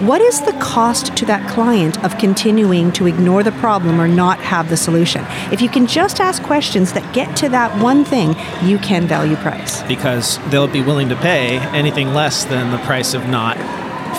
What 0.00 0.22
is 0.22 0.40
the 0.40 0.52
cost 0.52 1.14
to 1.18 1.26
that 1.26 1.46
client 1.50 2.02
of 2.02 2.16
continuing 2.16 2.90
to 2.92 3.06
ignore 3.06 3.42
the 3.42 3.52
problem 3.52 4.00
or 4.00 4.08
not 4.08 4.38
have 4.38 4.70
the 4.70 4.76
solution? 4.78 5.26
If 5.52 5.60
you 5.60 5.68
can 5.68 5.86
just 5.86 6.20
ask 6.20 6.42
questions 6.42 6.94
that 6.94 7.12
get 7.12 7.36
to 7.36 7.50
that 7.50 7.82
one 7.82 8.06
thing, 8.06 8.34
you 8.62 8.78
can 8.78 9.06
value 9.06 9.36
price. 9.36 9.82
Because 9.82 10.38
they'll 10.48 10.68
be 10.68 10.80
willing 10.80 11.10
to 11.10 11.16
pay 11.16 11.58
anything 11.76 12.14
less 12.14 12.44
than 12.46 12.70
the 12.70 12.78
price 12.78 13.12
of 13.12 13.28
not 13.28 13.58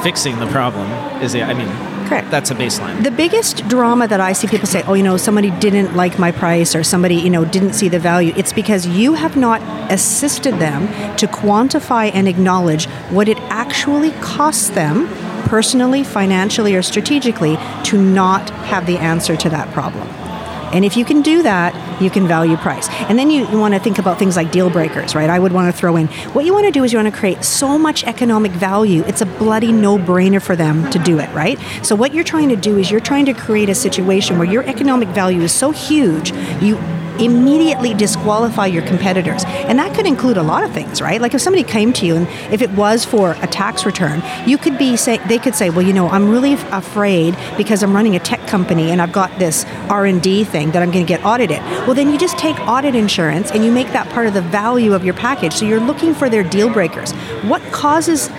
fixing 0.03 0.37
the 0.37 0.45
problem. 0.47 0.87
Is 1.23 1.33
the, 1.33 1.41
I 1.41 1.55
mean, 1.55 1.67
Correct. 2.11 2.29
That's 2.29 2.51
a 2.51 2.55
baseline. 2.55 3.05
The 3.05 3.11
biggest 3.11 3.65
drama 3.69 4.05
that 4.05 4.19
I 4.19 4.33
see 4.33 4.45
people 4.45 4.67
say, 4.67 4.83
oh, 4.83 4.95
you 4.95 5.01
know, 5.01 5.15
somebody 5.15 5.49
didn't 5.49 5.95
like 5.95 6.19
my 6.19 6.29
price 6.29 6.75
or 6.75 6.83
somebody, 6.83 7.15
you 7.15 7.29
know, 7.29 7.45
didn't 7.45 7.71
see 7.71 7.87
the 7.87 7.99
value. 7.99 8.33
It's 8.35 8.51
because 8.51 8.85
you 8.85 9.13
have 9.13 9.37
not 9.37 9.61
assisted 9.89 10.55
them 10.55 10.87
to 11.15 11.25
quantify 11.25 12.11
and 12.13 12.27
acknowledge 12.27 12.87
what 13.11 13.29
it 13.29 13.37
actually 13.43 14.11
costs 14.19 14.71
them 14.71 15.07
personally, 15.45 16.03
financially, 16.03 16.75
or 16.75 16.81
strategically 16.81 17.57
to 17.85 17.97
not 17.97 18.49
have 18.65 18.87
the 18.87 18.97
answer 18.97 19.37
to 19.37 19.49
that 19.49 19.71
problem. 19.71 20.05
And 20.73 20.85
if 20.85 20.97
you 20.97 21.05
can 21.05 21.21
do 21.21 21.43
that, 21.43 22.01
you 22.01 22.09
can 22.09 22.27
value 22.27 22.57
price. 22.57 22.89
And 23.09 23.17
then 23.17 23.29
you, 23.29 23.47
you 23.47 23.57
want 23.57 23.73
to 23.73 23.79
think 23.79 23.97
about 23.99 24.17
things 24.17 24.35
like 24.35 24.51
deal 24.51 24.69
breakers, 24.69 25.15
right? 25.15 25.29
I 25.29 25.39
would 25.39 25.51
want 25.51 25.73
to 25.73 25.77
throw 25.77 25.95
in 25.97 26.07
what 26.33 26.45
you 26.45 26.53
want 26.53 26.65
to 26.65 26.71
do 26.71 26.83
is 26.83 26.93
you 26.93 26.97
want 26.97 27.13
to 27.13 27.19
create 27.19 27.43
so 27.43 27.77
much 27.77 28.03
economic 28.03 28.51
value, 28.51 29.03
it's 29.03 29.21
a 29.21 29.25
bloody 29.25 29.71
no 29.71 29.97
brainer 29.97 30.41
for 30.41 30.55
them 30.55 30.89
to 30.91 30.99
do 30.99 31.19
it, 31.19 31.29
right? 31.33 31.59
So, 31.83 31.95
what 31.95 32.13
you're 32.13 32.23
trying 32.23 32.49
to 32.49 32.55
do 32.55 32.77
is 32.77 32.91
you're 32.91 32.99
trying 32.99 33.25
to 33.25 33.33
create 33.33 33.69
a 33.69 33.75
situation 33.75 34.37
where 34.37 34.47
your 34.47 34.63
economic 34.63 35.09
value 35.09 35.41
is 35.41 35.51
so 35.51 35.71
huge, 35.71 36.31
you 36.61 36.77
immediately 37.21 37.93
disqualify 37.93 38.65
your 38.65 38.83
competitors. 38.83 39.43
And 39.45 39.79
that 39.79 39.93
could 39.95 40.05
include 40.05 40.37
a 40.37 40.43
lot 40.43 40.63
of 40.63 40.71
things, 40.71 41.01
right? 41.01 41.21
Like 41.21 41.33
if 41.33 41.41
somebody 41.41 41.63
came 41.63 41.93
to 41.93 42.05
you 42.05 42.15
and 42.15 42.27
if 42.51 42.61
it 42.61 42.69
was 42.71 43.05
for 43.05 43.31
a 43.41 43.47
tax 43.47 43.85
return, 43.85 44.23
you 44.45 44.57
could 44.57 44.77
be 44.77 44.97
say 44.97 45.17
they 45.27 45.37
could 45.37 45.55
say, 45.55 45.69
"Well, 45.69 45.85
you 45.85 45.93
know, 45.93 46.09
I'm 46.09 46.29
really 46.29 46.53
afraid 46.53 47.37
because 47.57 47.83
I'm 47.83 47.93
running 47.93 48.15
a 48.15 48.19
tech 48.19 48.45
company 48.47 48.91
and 48.91 49.01
I've 49.01 49.11
got 49.11 49.37
this 49.39 49.65
R&D 49.89 50.43
thing 50.45 50.71
that 50.71 50.81
I'm 50.81 50.91
going 50.91 51.05
to 51.05 51.09
get 51.09 51.23
audited." 51.25 51.59
Well, 51.85 51.93
then 51.93 52.11
you 52.11 52.17
just 52.17 52.37
take 52.37 52.59
audit 52.61 52.95
insurance 52.95 53.51
and 53.51 53.63
you 53.63 53.71
make 53.71 53.91
that 53.93 54.09
part 54.09 54.27
of 54.27 54.33
the 54.33 54.41
value 54.41 54.93
of 54.93 55.03
your 55.03 55.13
package. 55.13 55.53
So 55.53 55.65
you're 55.65 55.79
looking 55.79 56.13
for 56.13 56.29
their 56.29 56.43
deal 56.43 56.69
breakers. 56.69 57.11
What 57.43 57.61
causes 57.71 58.29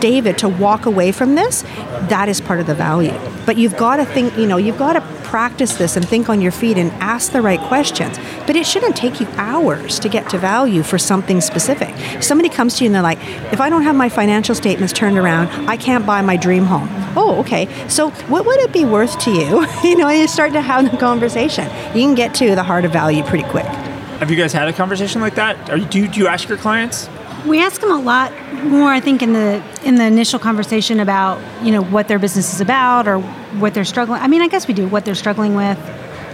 David 0.00 0.38
to 0.38 0.48
walk 0.48 0.86
away 0.86 1.12
from 1.12 1.36
this, 1.36 1.62
that 2.08 2.28
is 2.28 2.40
part 2.40 2.60
of 2.60 2.66
the 2.66 2.74
value. 2.74 3.16
But 3.46 3.56
you've 3.56 3.76
got 3.76 3.96
to 3.96 4.04
think, 4.04 4.36
you 4.36 4.46
know, 4.46 4.56
you've 4.56 4.78
got 4.78 4.94
to 4.94 5.21
practice 5.32 5.76
this 5.78 5.96
and 5.96 6.06
think 6.06 6.28
on 6.28 6.42
your 6.42 6.52
feet 6.52 6.76
and 6.76 6.90
ask 7.00 7.32
the 7.32 7.40
right 7.40 7.58
questions. 7.58 8.18
But 8.46 8.54
it 8.54 8.66
shouldn't 8.66 8.96
take 8.96 9.18
you 9.18 9.26
hours 9.36 9.98
to 10.00 10.10
get 10.10 10.28
to 10.28 10.36
value 10.36 10.82
for 10.82 10.98
something 10.98 11.40
specific. 11.40 11.88
Somebody 12.22 12.50
comes 12.50 12.76
to 12.76 12.84
you 12.84 12.88
and 12.88 12.94
they're 12.94 13.00
like, 13.00 13.18
if 13.50 13.58
I 13.58 13.70
don't 13.70 13.80
have 13.80 13.96
my 13.96 14.10
financial 14.10 14.54
statements 14.54 14.92
turned 14.92 15.16
around, 15.16 15.48
I 15.70 15.78
can't 15.78 16.04
buy 16.04 16.20
my 16.20 16.36
dream 16.36 16.64
home. 16.64 16.86
Oh, 17.16 17.40
okay. 17.40 17.66
So 17.88 18.10
what 18.28 18.44
would 18.44 18.60
it 18.60 18.74
be 18.74 18.84
worth 18.84 19.18
to 19.20 19.30
you? 19.30 19.66
you 19.82 19.96
know, 19.96 20.10
you 20.10 20.28
start 20.28 20.52
to 20.52 20.60
have 20.60 20.90
the 20.90 20.98
conversation. 20.98 21.64
You 21.96 22.02
can 22.02 22.14
get 22.14 22.34
to 22.34 22.54
the 22.54 22.62
heart 22.62 22.84
of 22.84 22.92
value 22.92 23.22
pretty 23.22 23.48
quick. 23.48 23.64
Have 23.64 24.30
you 24.30 24.36
guys 24.36 24.52
had 24.52 24.68
a 24.68 24.72
conversation 24.74 25.22
like 25.22 25.36
that? 25.36 25.70
Or 25.70 25.78
do, 25.78 26.08
do 26.08 26.20
you 26.20 26.26
ask 26.26 26.46
your 26.46 26.58
clients? 26.58 27.08
We 27.46 27.58
ask 27.58 27.80
them 27.80 27.90
a 27.90 27.98
lot 27.98 28.34
more, 28.64 28.90
I 28.90 29.00
think, 29.00 29.22
in 29.22 29.32
the 29.32 29.62
in 29.84 29.96
the 29.96 30.04
initial 30.04 30.38
conversation 30.38 31.00
about 31.00 31.40
you 31.64 31.72
know 31.72 31.82
what 31.82 32.08
their 32.08 32.18
business 32.18 32.52
is 32.54 32.60
about 32.60 33.08
or 33.08 33.20
what 33.58 33.74
they're 33.74 33.84
struggling. 33.84 34.20
I 34.20 34.28
mean, 34.28 34.42
I 34.42 34.48
guess 34.48 34.68
we 34.68 34.74
do 34.74 34.86
what 34.88 35.04
they're 35.04 35.14
struggling 35.14 35.54
with. 35.54 35.78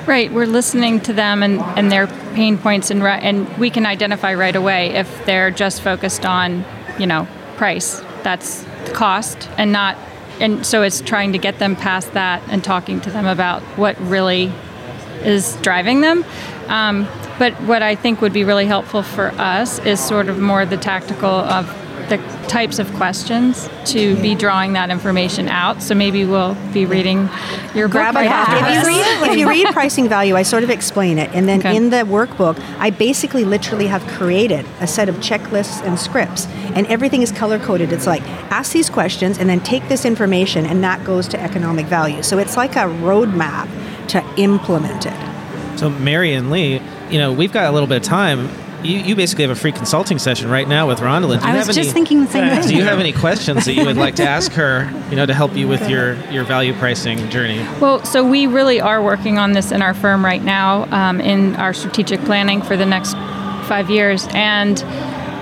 Right, 0.06 0.32
we're 0.32 0.46
listening 0.46 1.00
to 1.00 1.12
them 1.12 1.42
and, 1.42 1.60
and 1.60 1.92
their 1.92 2.06
pain 2.34 2.56
points, 2.56 2.90
and 2.90 3.02
and 3.02 3.46
we 3.58 3.68
can 3.68 3.84
identify 3.84 4.34
right 4.34 4.56
away 4.56 4.90
if 4.94 5.26
they're 5.26 5.50
just 5.50 5.82
focused 5.82 6.24
on, 6.24 6.64
you 6.98 7.06
know, 7.06 7.28
price. 7.56 8.00
That's 8.22 8.62
the 8.86 8.92
cost, 8.94 9.50
and 9.58 9.70
not, 9.70 9.98
and 10.40 10.64
so 10.64 10.82
it's 10.82 11.02
trying 11.02 11.32
to 11.32 11.38
get 11.38 11.58
them 11.58 11.76
past 11.76 12.14
that 12.14 12.42
and 12.48 12.64
talking 12.64 13.02
to 13.02 13.10
them 13.10 13.26
about 13.26 13.60
what 13.76 14.00
really 14.00 14.50
is 15.24 15.56
driving 15.56 16.00
them. 16.00 16.24
Um, 16.68 17.06
but 17.38 17.52
what 17.62 17.82
I 17.82 17.94
think 17.94 18.20
would 18.22 18.32
be 18.32 18.44
really 18.44 18.66
helpful 18.66 19.02
for 19.02 19.28
us 19.32 19.78
is 19.80 20.00
sort 20.00 20.28
of 20.28 20.38
more 20.38 20.64
the 20.64 20.76
tactical 20.76 21.28
of 21.28 21.68
the 22.08 22.16
types 22.48 22.78
of 22.78 22.92
questions 22.94 23.68
to 23.86 24.16
be 24.22 24.34
drawing 24.34 24.72
that 24.72 24.90
information 24.90 25.48
out. 25.48 25.82
So 25.82 25.94
maybe 25.94 26.24
we'll 26.24 26.54
be 26.72 26.86
reading 26.86 27.28
your 27.74 27.88
grab 27.88 28.14
book 28.14 28.24
a 28.24 28.28
copy. 28.28 28.52
If 28.56 28.82
you, 28.82 28.88
read, 28.88 29.30
if 29.30 29.36
you 29.38 29.48
read 29.48 29.66
pricing 29.68 30.08
value, 30.08 30.34
I 30.36 30.42
sort 30.42 30.62
of 30.64 30.70
explain 30.70 31.18
it, 31.18 31.30
and 31.34 31.48
then 31.48 31.58
Okay. 31.60 31.76
in 31.76 31.90
the 31.90 31.98
workbook, 31.98 32.58
I 32.78 32.90
basically 32.90 33.44
literally 33.44 33.86
have 33.88 34.06
created 34.06 34.64
a 34.80 34.86
set 34.86 35.08
of 35.08 35.16
checklists 35.16 35.82
and 35.84 35.98
scripts, 35.98 36.46
and 36.74 36.86
everything 36.86 37.22
is 37.22 37.32
color 37.32 37.58
coded. 37.58 37.92
It's 37.92 38.06
like 38.06 38.22
ask 38.50 38.72
these 38.72 38.88
questions, 38.90 39.38
and 39.38 39.48
then 39.48 39.60
take 39.60 39.88
this 39.88 40.04
information, 40.04 40.64
and 40.66 40.82
that 40.84 41.04
goes 41.04 41.28
to 41.28 41.40
economic 41.42 41.86
value. 41.86 42.22
So 42.22 42.38
it's 42.38 42.56
like 42.56 42.76
a 42.76 42.86
roadmap 43.04 43.68
to 44.08 44.24
implement 44.36 45.06
it. 45.06 45.78
So, 45.78 45.90
Mary 45.90 46.32
and 46.34 46.50
Lee, 46.50 46.80
you 47.10 47.18
know, 47.18 47.32
we've 47.32 47.52
got 47.52 47.66
a 47.68 47.72
little 47.72 47.86
bit 47.88 47.98
of 47.98 48.02
time. 48.02 48.48
You, 48.82 48.98
you 49.00 49.16
basically 49.16 49.42
have 49.42 49.50
a 49.50 49.58
free 49.60 49.72
consulting 49.72 50.18
session 50.18 50.48
right 50.48 50.68
now 50.68 50.86
with 50.86 51.00
Rhondalyn. 51.00 51.40
Do 51.40 51.46
I 51.46 51.56
was 51.56 51.66
have 51.66 51.74
just 51.74 51.78
any, 51.78 51.90
thinking 51.92 52.24
the 52.24 52.30
same 52.30 52.44
Yeah. 52.44 52.60
thing. 52.60 52.68
Do 52.70 52.76
you 52.76 52.84
have 52.84 53.00
any 53.00 53.12
questions 53.12 53.64
that 53.64 53.74
you 53.74 53.84
would 53.84 53.96
like 53.96 54.14
to 54.16 54.28
ask 54.28 54.52
her, 54.52 54.88
you 55.10 55.16
know, 55.16 55.26
to 55.26 55.34
help 55.34 55.56
you 55.56 55.66
with 55.66 55.88
your, 55.90 56.14
your 56.30 56.44
value 56.44 56.72
pricing 56.74 57.28
journey? 57.30 57.58
Well, 57.80 58.04
so 58.04 58.24
we 58.28 58.46
really 58.46 58.80
are 58.80 59.02
working 59.02 59.36
on 59.38 59.52
this 59.52 59.72
in 59.72 59.82
our 59.82 59.94
firm 59.94 60.24
right 60.24 60.42
now 60.42 60.84
um, 60.92 61.20
in 61.20 61.56
our 61.56 61.72
strategic 61.72 62.20
planning 62.20 62.62
for 62.62 62.76
the 62.76 62.86
next 62.86 63.14
five 63.68 63.90
years. 63.90 64.26
And 64.30 64.80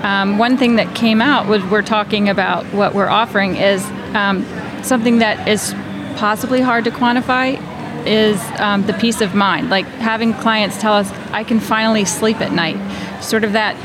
um, 0.03 0.37
one 0.37 0.57
thing 0.57 0.77
that 0.77 0.95
came 0.95 1.21
out 1.21 1.47
was 1.47 1.63
we're 1.65 1.81
talking 1.83 2.29
about 2.29 2.65
what 2.73 2.95
we're 2.95 3.09
offering 3.09 3.55
is 3.55 3.85
um, 4.15 4.45
something 4.83 5.19
that 5.19 5.47
is 5.47 5.73
possibly 6.15 6.61
hard 6.61 6.83
to 6.85 6.91
quantify 6.91 7.61
is 8.07 8.41
um, 8.59 8.83
the 8.87 8.93
peace 8.93 9.21
of 9.21 9.35
mind. 9.35 9.69
Like 9.69 9.85
having 9.85 10.33
clients 10.33 10.79
tell 10.79 10.93
us, 10.93 11.11
I 11.31 11.43
can 11.43 11.59
finally 11.59 12.05
sleep 12.05 12.41
at 12.41 12.51
night. 12.51 12.77
Sort 13.23 13.43
of 13.43 13.53
that, 13.53 13.75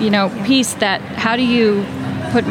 you 0.00 0.10
know, 0.10 0.30
peace 0.46 0.74
that 0.74 1.00
how 1.00 1.36
do 1.36 1.42
you 1.44 1.84
put 2.30 2.44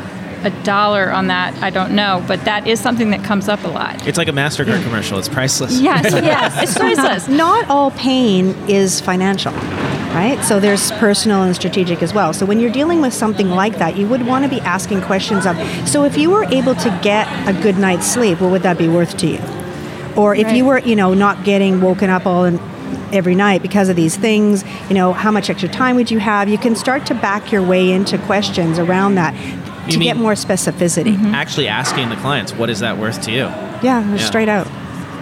a 0.46 0.50
dollar 0.64 1.12
on 1.12 1.28
that? 1.28 1.56
I 1.64 1.70
don't 1.70 1.96
know, 1.96 2.24
but 2.28 2.44
that 2.46 2.68
is 2.68 2.80
something 2.80 3.12
that 3.12 3.24
comes 3.24 3.48
up 3.48 3.64
a 3.64 3.68
lot. 3.68 4.06
It's 4.08 4.18
like 4.18 4.28
a 4.28 4.32
MasterCard 4.32 4.84
commercial. 4.84 5.18
It's 5.18 5.30
priceless. 5.30 5.80
Yes, 5.80 6.04
yes, 6.12 6.56
it's 6.64 6.78
priceless. 6.78 7.28
Not 7.28 7.70
all 7.70 7.92
pain 7.92 8.50
is 8.68 9.00
financial, 9.02 9.54
right? 9.54 10.40
So 10.44 10.60
there's 10.60 10.92
personal 10.94 11.44
and 11.44 11.56
strategic 11.56 12.04
as 12.04 12.14
well. 12.14 12.34
So 12.34 12.46
when 12.46 12.60
you're 12.60 12.72
dealing 12.72 13.02
with 13.02 13.14
something 13.14 13.50
like 13.50 13.78
that, 13.78 13.96
you 13.98 14.08
would 14.08 14.26
want 14.26 14.44
to 14.44 14.50
be 14.50 14.60
asking 14.62 15.02
questions 15.02 15.46
of, 15.46 15.58
so 15.88 16.04
if 16.04 16.18
you 16.18 16.30
were 16.30 16.46
able 16.46 16.76
to 16.76 17.00
get 17.02 17.28
a 17.48 17.54
good 17.62 17.78
night's 17.78 18.06
sleep, 18.06 18.42
what 18.42 18.52
would 18.52 18.64
that 18.64 18.78
be 18.78 18.88
worth 18.88 19.18
to 19.18 19.28
you? 19.28 19.63
Or 20.16 20.36
if 20.36 20.52
you 20.54 20.66
were, 20.66 20.80
you 20.80 20.96
know, 20.96 21.14
not 21.14 21.44
getting 21.44 21.82
woken 21.82 22.10
up 22.10 22.26
all 22.26 22.46
in, 22.46 22.60
every 23.12 23.36
night 23.36 23.62
because 23.62 23.90
of 23.90 23.96
these 23.96 24.16
things, 24.16 24.64
you 24.90 24.96
know, 24.96 25.14
how 25.14 25.32
much 25.32 25.50
extra 25.50 25.70
time 25.70 25.96
would 25.96 26.12
you 26.12 26.20
have? 26.20 26.50
You 26.50 26.58
can 26.58 26.76
start 26.76 27.06
to 27.08 27.16
back 27.16 27.52
your 27.52 27.62
way 27.62 27.92
into 27.92 28.18
questions 28.20 28.80
around 28.80 29.16
that 29.16 29.34
to 29.90 29.98
You 29.98 30.04
get 30.04 30.18
more 30.18 30.34
specificity. 30.34 31.18
Actually 31.34 31.68
asking 31.68 32.10
the 32.10 32.16
clients, 32.18 32.54
what 32.54 32.70
is 32.70 32.80
that 32.80 32.98
worth 32.98 33.22
to 33.24 33.32
you? 33.32 33.46
Yeah, 33.82 33.82
Yeah. 34.14 34.18
straight 34.18 34.50
out. 34.50 34.68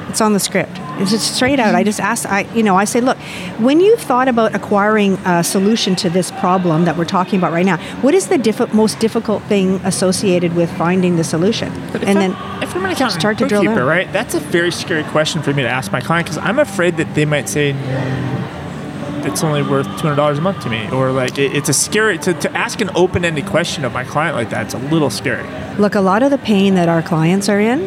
It's 0.10 0.22
on 0.22 0.34
the 0.34 0.40
script. 0.40 0.81
It's 1.00 1.12
just 1.12 1.36
straight 1.36 1.60
out. 1.60 1.74
I 1.74 1.84
just 1.84 2.00
ask, 2.00 2.26
I, 2.28 2.42
you 2.54 2.62
know, 2.64 2.76
I 2.76 2.86
say, 2.86 3.02
look, 3.02 3.18
when 3.60 3.80
you've 3.80 4.00
thought 4.00 4.28
about 4.28 4.54
acquiring 4.54 5.14
a 5.26 5.44
solution 5.44 5.96
to 5.98 6.10
this 6.10 6.30
problem 6.32 6.86
that 6.86 6.98
we're 6.98 7.06
talking 7.06 7.40
about 7.40 7.52
right 7.54 7.66
now, 7.66 7.78
what 8.02 8.14
is 8.14 8.28
the 8.28 8.38
diffi- 8.38 8.72
most 8.74 9.00
difficult 9.00 9.42
thing 9.44 9.76
associated 9.84 10.54
with 10.56 10.70
finding 10.78 11.16
the 11.16 11.24
solution? 11.24 11.72
But 11.92 12.04
and 12.04 12.20
I'm, 12.20 12.32
then 12.32 12.64
if 12.64 12.76
I'm 12.76 12.86
an 12.86 12.92
accountant 12.92 13.20
start 13.22 13.38
to 13.40 13.48
drill 13.48 13.64
down. 13.64 13.80
right? 13.80 14.12
That's 14.14 14.36
a 14.36 14.40
very 14.40 14.72
scary 14.72 15.04
question 15.06 15.42
for 15.42 15.54
me 15.54 15.64
to 15.64 15.70
ask 15.70 15.92
my 15.92 16.02
client 16.02 16.28
because 16.28 16.38
I'm 16.38 16.60
afraid 16.60 16.98
that 16.98 17.16
they 17.16 17.26
might 17.26 17.50
say 17.50 17.74
"Mm, 17.74 19.26
it's 19.26 19.44
only 19.44 19.62
worth 19.64 19.86
two 19.86 19.92
hundred 20.04 20.16
dollars 20.18 20.38
a 20.38 20.42
month 20.42 20.62
to 20.64 20.70
me, 20.70 20.90
or 20.92 21.12
like 21.12 21.38
it, 21.40 21.56
it's 21.56 21.70
a 21.70 21.74
scary 21.74 22.18
to, 22.20 22.34
to 22.34 22.52
ask 22.56 22.80
an 22.82 22.90
open-ended 22.96 23.46
question 23.48 23.86
of 23.86 23.94
my 23.94 24.04
client 24.04 24.36
like 24.36 24.50
that. 24.52 24.66
It's 24.66 24.74
a 24.76 24.80
little 24.90 25.10
scary. 25.10 25.48
Look, 25.78 25.96
a 25.96 26.02
lot 26.02 26.22
of 26.22 26.30
the 26.32 26.38
pain 26.38 26.76
that 26.76 26.90
our 26.90 27.02
clients 27.02 27.50
are 27.50 27.60
in 27.60 27.82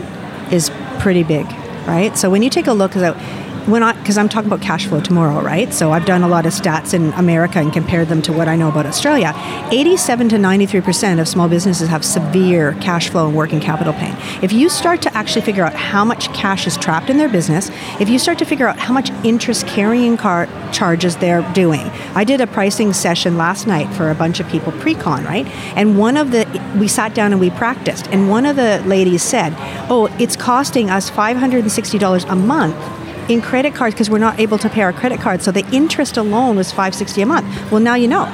is 0.50 0.70
pretty 0.98 1.22
big, 1.22 1.46
right? 1.86 2.16
So 2.16 2.30
when 2.30 2.42
you 2.42 2.50
take 2.50 2.66
a 2.66 2.72
look 2.72 2.96
at 2.96 3.16
when 3.66 3.82
I, 3.82 3.92
because 3.94 4.18
I'm 4.18 4.28
talking 4.28 4.48
about 4.48 4.60
cash 4.60 4.86
flow 4.86 5.00
tomorrow, 5.00 5.40
right? 5.40 5.72
So 5.72 5.92
I've 5.92 6.04
done 6.04 6.22
a 6.22 6.28
lot 6.28 6.44
of 6.44 6.52
stats 6.52 6.92
in 6.92 7.12
America 7.14 7.58
and 7.58 7.72
compared 7.72 8.08
them 8.08 8.20
to 8.22 8.32
what 8.32 8.46
I 8.46 8.56
know 8.56 8.68
about 8.68 8.84
Australia. 8.84 9.32
87 9.70 10.28
to 10.30 10.36
93% 10.36 11.20
of 11.20 11.26
small 11.26 11.48
businesses 11.48 11.88
have 11.88 12.04
severe 12.04 12.74
cash 12.80 13.08
flow 13.08 13.26
and 13.26 13.36
working 13.36 13.60
capital 13.60 13.94
pain. 13.94 14.14
If 14.42 14.52
you 14.52 14.68
start 14.68 15.00
to 15.02 15.16
actually 15.16 15.42
figure 15.42 15.64
out 15.64 15.74
how 15.74 16.04
much 16.04 16.32
cash 16.34 16.66
is 16.66 16.76
trapped 16.76 17.08
in 17.08 17.16
their 17.16 17.28
business, 17.28 17.70
if 18.00 18.08
you 18.08 18.18
start 18.18 18.38
to 18.38 18.44
figure 18.44 18.68
out 18.68 18.78
how 18.78 18.92
much 18.92 19.10
interest 19.24 19.66
carrying 19.66 20.16
car 20.16 20.46
charges 20.72 21.16
they're 21.16 21.42
doing. 21.52 21.86
I 22.14 22.24
did 22.24 22.40
a 22.40 22.46
pricing 22.46 22.92
session 22.92 23.36
last 23.36 23.66
night 23.66 23.92
for 23.94 24.10
a 24.10 24.14
bunch 24.14 24.40
of 24.40 24.48
people 24.48 24.72
pre-con, 24.72 25.24
right? 25.24 25.46
And 25.76 25.98
one 25.98 26.16
of 26.16 26.32
the, 26.32 26.44
we 26.78 26.88
sat 26.88 27.14
down 27.14 27.32
and 27.32 27.40
we 27.40 27.50
practiced, 27.50 28.08
and 28.08 28.28
one 28.28 28.44
of 28.44 28.56
the 28.56 28.82
ladies 28.84 29.22
said, 29.22 29.54
oh, 29.88 30.14
it's 30.18 30.36
costing 30.36 30.90
us 30.90 31.10
$560 31.10 32.30
a 32.30 32.34
month 32.34 33.03
in 33.28 33.40
credit 33.42 33.74
cards 33.74 33.94
because 33.94 34.10
we're 34.10 34.18
not 34.18 34.38
able 34.38 34.58
to 34.58 34.68
pay 34.68 34.82
our 34.82 34.92
credit 34.92 35.20
cards. 35.20 35.44
So 35.44 35.50
the 35.50 35.66
interest 35.70 36.16
alone 36.16 36.56
was 36.56 36.70
560 36.70 37.22
a 37.22 37.26
month. 37.26 37.70
Well, 37.70 37.80
now 37.80 37.94
you 37.94 38.08
know, 38.08 38.24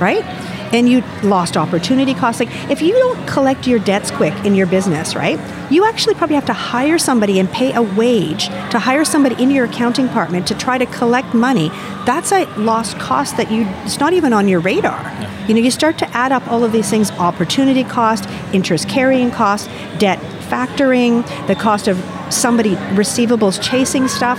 right? 0.00 0.24
And 0.72 0.88
you 0.88 1.02
lost 1.22 1.56
opportunity 1.56 2.14
costs. 2.14 2.40
Like 2.40 2.70
if 2.70 2.80
you 2.80 2.92
don't 2.92 3.26
collect 3.26 3.66
your 3.66 3.80
debts 3.80 4.10
quick 4.10 4.34
in 4.44 4.54
your 4.54 4.66
business, 4.66 5.16
right? 5.16 5.38
You 5.70 5.84
actually 5.84 6.14
probably 6.14 6.36
have 6.36 6.46
to 6.46 6.52
hire 6.52 6.98
somebody 6.98 7.40
and 7.40 7.50
pay 7.50 7.72
a 7.72 7.82
wage 7.82 8.46
to 8.46 8.78
hire 8.78 9.04
somebody 9.04 9.40
in 9.42 9.50
your 9.50 9.64
accounting 9.64 10.06
department 10.06 10.46
to 10.48 10.54
try 10.56 10.78
to 10.78 10.86
collect 10.86 11.34
money. 11.34 11.70
That's 12.06 12.32
a 12.32 12.44
lost 12.56 12.98
cost 12.98 13.36
that 13.36 13.50
you 13.50 13.66
it's 13.84 13.98
not 13.98 14.12
even 14.12 14.32
on 14.32 14.46
your 14.46 14.60
radar. 14.60 15.00
You 15.48 15.54
know, 15.54 15.60
you 15.60 15.70
start 15.72 15.98
to 15.98 16.08
add 16.16 16.30
up 16.30 16.46
all 16.46 16.62
of 16.62 16.70
these 16.70 16.88
things, 16.88 17.10
opportunity 17.12 17.82
cost, 17.82 18.28
interest 18.52 18.88
carrying 18.88 19.32
cost, 19.32 19.68
debt 19.98 20.20
factoring, 20.50 21.24
the 21.46 21.54
cost 21.54 21.88
of 21.88 21.98
somebody 22.30 22.74
receivables 22.96 23.60
chasing 23.62 24.08
stuff, 24.08 24.38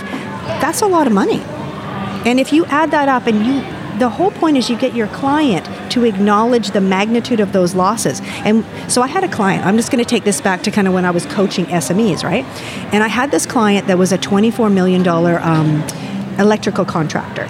that's 0.60 0.82
a 0.82 0.86
lot 0.86 1.06
of 1.06 1.12
money. 1.12 1.40
And 2.24 2.38
if 2.38 2.52
you 2.52 2.64
add 2.66 2.90
that 2.90 3.08
up 3.08 3.26
and 3.26 3.44
you 3.44 3.62
the 3.98 4.08
whole 4.08 4.30
point 4.30 4.56
is 4.56 4.70
you 4.70 4.76
get 4.76 4.94
your 4.94 5.06
client 5.08 5.68
to 5.92 6.04
acknowledge 6.04 6.70
the 6.70 6.80
magnitude 6.80 7.40
of 7.40 7.52
those 7.52 7.74
losses. 7.74 8.20
And 8.44 8.64
so 8.90 9.02
I 9.02 9.06
had 9.06 9.22
a 9.22 9.28
client, 9.28 9.66
I'm 9.66 9.76
just 9.76 9.92
going 9.92 10.02
to 10.02 10.08
take 10.08 10.24
this 10.24 10.40
back 10.40 10.62
to 10.62 10.70
kind 10.70 10.88
of 10.88 10.94
when 10.94 11.04
I 11.04 11.10
was 11.10 11.26
coaching 11.26 11.66
SMEs, 11.66 12.24
right? 12.24 12.44
And 12.92 13.04
I 13.04 13.08
had 13.08 13.30
this 13.30 13.46
client 13.46 13.86
that 13.88 13.98
was 13.98 14.10
a 14.10 14.18
$24 14.18 14.72
million 14.72 15.06
um, 15.06 15.82
electrical 16.38 16.84
contractor. 16.84 17.46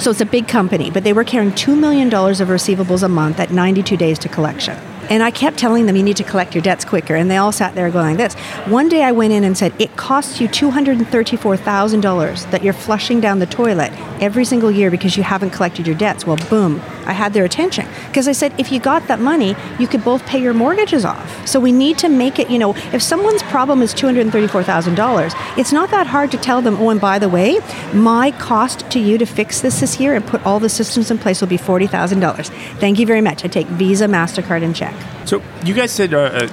So 0.00 0.10
it's 0.10 0.20
a 0.20 0.26
big 0.26 0.48
company, 0.48 0.90
but 0.90 1.04
they 1.04 1.12
were 1.12 1.24
carrying 1.24 1.52
$2 1.52 1.78
million 1.78 2.08
of 2.08 2.48
receivables 2.48 3.02
a 3.02 3.08
month 3.08 3.38
at 3.38 3.50
92 3.50 3.96
days 3.96 4.18
to 4.20 4.28
collection. 4.28 4.76
And 5.10 5.22
I 5.22 5.30
kept 5.30 5.58
telling 5.58 5.86
them, 5.86 5.96
you 5.96 6.02
need 6.02 6.16
to 6.18 6.24
collect 6.24 6.54
your 6.54 6.62
debts 6.62 6.84
quicker. 6.84 7.14
And 7.14 7.30
they 7.30 7.36
all 7.36 7.52
sat 7.52 7.74
there 7.74 7.90
going 7.90 8.16
this. 8.16 8.34
One 8.66 8.88
day 8.88 9.02
I 9.02 9.12
went 9.12 9.32
in 9.32 9.44
and 9.44 9.56
said, 9.56 9.72
it 9.80 9.96
costs 9.96 10.40
you 10.40 10.48
$234,000 10.48 12.50
that 12.50 12.62
you're 12.62 12.72
flushing 12.72 13.20
down 13.20 13.38
the 13.38 13.46
toilet 13.46 13.92
every 14.20 14.44
single 14.44 14.70
year 14.70 14.90
because 14.90 15.16
you 15.16 15.22
haven't 15.22 15.50
collected 15.50 15.86
your 15.86 15.96
debts. 15.96 16.26
Well, 16.26 16.36
boom, 16.50 16.80
I 17.04 17.12
had 17.12 17.32
their 17.32 17.44
attention. 17.44 17.86
Because 18.08 18.28
I 18.28 18.32
said, 18.32 18.52
if 18.58 18.72
you 18.72 18.80
got 18.80 19.06
that 19.08 19.20
money, 19.20 19.56
you 19.78 19.86
could 19.86 20.04
both 20.04 20.24
pay 20.26 20.40
your 20.40 20.54
mortgages 20.54 21.04
off. 21.04 21.46
So 21.46 21.60
we 21.60 21.72
need 21.72 21.98
to 21.98 22.08
make 22.08 22.38
it, 22.38 22.50
you 22.50 22.58
know, 22.58 22.74
if 22.92 23.02
someone's 23.02 23.42
problem 23.44 23.82
is 23.82 23.94
$234,000, 23.94 25.58
it's 25.58 25.72
not 25.72 25.90
that 25.90 26.06
hard 26.06 26.30
to 26.32 26.38
tell 26.38 26.62
them, 26.62 26.76
oh, 26.76 26.90
and 26.90 27.00
by 27.00 27.18
the 27.18 27.28
way, 27.28 27.60
my 27.92 28.30
cost 28.32 28.88
to 28.90 28.98
you 28.98 29.18
to 29.18 29.26
fix 29.26 29.60
this 29.60 29.80
this 29.80 30.00
year 30.00 30.14
and 30.14 30.26
put 30.26 30.44
all 30.46 30.60
the 30.60 30.68
systems 30.68 31.10
in 31.10 31.18
place 31.18 31.40
will 31.40 31.48
be 31.48 31.58
$40,000. 31.58 32.46
Thank 32.78 32.98
you 32.98 33.06
very 33.06 33.20
much. 33.20 33.44
I 33.44 33.48
take 33.48 33.66
Visa, 33.68 34.06
MasterCard, 34.06 34.62
and 34.62 34.74
check. 34.74 34.94
So 35.26 35.42
you 35.64 35.74
guys 35.74 35.92
said 35.92 36.14
uh, 36.14 36.18
uh, 36.18 36.48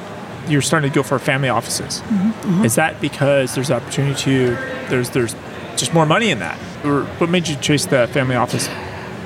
you're 0.47 0.61
starting 0.61 0.89
to 0.89 0.95
go 0.95 1.03
for 1.03 1.17
family 1.19 1.49
offices. 1.49 2.01
Mm-hmm. 2.01 2.29
Mm-hmm. 2.29 2.65
Is 2.65 2.75
that 2.75 2.99
because 3.01 3.55
there's 3.55 3.71
opportunity 3.71 4.15
to 4.23 4.55
there's 4.89 5.09
there's 5.11 5.35
just 5.83 5.93
more 5.93 6.05
money 6.05 6.31
in 6.31 6.39
that, 6.39 6.57
or 6.85 7.03
what 7.19 7.29
made 7.29 7.47
you 7.47 7.55
chase 7.57 7.85
the 7.85 8.07
family 8.07 8.35
office? 8.35 8.69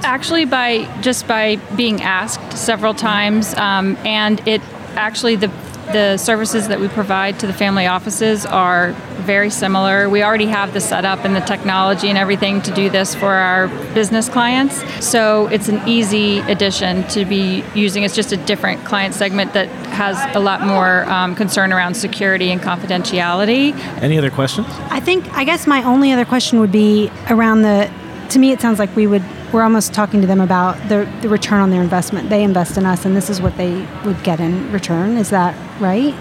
Actually, 0.03 0.45
by 0.45 0.85
just 1.01 1.27
by 1.27 1.57
being 1.75 2.01
asked 2.01 2.57
several 2.57 2.93
times, 2.93 3.53
um, 3.55 3.95
and 3.97 4.45
it 4.47 4.61
actually 4.95 5.35
the 5.35 5.49
the 5.93 6.17
services 6.17 6.67
that 6.67 6.79
we 6.79 6.87
provide 6.87 7.39
to 7.39 7.47
the 7.47 7.53
family 7.53 7.87
offices 7.87 8.45
are 8.45 8.91
very 9.25 9.49
similar. 9.49 10.09
We 10.09 10.23
already 10.23 10.45
have 10.45 10.73
the 10.73 10.81
setup 10.81 11.25
and 11.25 11.35
the 11.35 11.41
technology 11.41 12.09
and 12.09 12.17
everything 12.17 12.61
to 12.63 12.71
do 12.71 12.89
this 12.89 13.13
for 13.13 13.33
our 13.33 13.67
business 13.93 14.29
clients. 14.29 14.83
So 15.05 15.47
it's 15.47 15.67
an 15.67 15.85
easy 15.87 16.39
addition 16.39 17.07
to 17.09 17.25
be 17.25 17.63
using. 17.75 18.03
It's 18.03 18.15
just 18.15 18.31
a 18.31 18.37
different 18.37 18.85
client 18.85 19.13
segment 19.13 19.53
that 19.53 19.67
has 19.87 20.17
a 20.35 20.39
lot 20.39 20.61
more 20.61 21.03
um, 21.05 21.35
concern 21.35 21.73
around 21.73 21.95
security 21.95 22.51
and 22.51 22.61
confidentiality. 22.61 23.73
Any 24.01 24.17
other 24.17 24.31
questions? 24.31 24.67
I 24.89 24.99
think, 24.99 25.27
I 25.33 25.43
guess 25.43 25.67
my 25.67 25.83
only 25.83 26.11
other 26.11 26.25
question 26.25 26.59
would 26.59 26.71
be 26.71 27.11
around 27.29 27.63
the, 27.63 27.91
to 28.29 28.39
me, 28.39 28.51
it 28.51 28.61
sounds 28.61 28.79
like 28.79 28.95
we 28.95 29.07
would 29.07 29.23
we're 29.53 29.63
almost 29.63 29.93
talking 29.93 30.21
to 30.21 30.27
them 30.27 30.41
about 30.41 30.77
the, 30.89 31.11
the 31.21 31.29
return 31.29 31.61
on 31.61 31.69
their 31.69 31.81
investment. 31.81 32.29
They 32.29 32.43
invest 32.43 32.77
in 32.77 32.85
us, 32.85 33.05
and 33.05 33.15
this 33.15 33.29
is 33.29 33.41
what 33.41 33.55
they 33.57 33.87
would 34.05 34.21
get 34.23 34.39
in 34.39 34.71
return. 34.71 35.17
Is 35.17 35.29
that 35.29 35.55
right? 35.79 36.13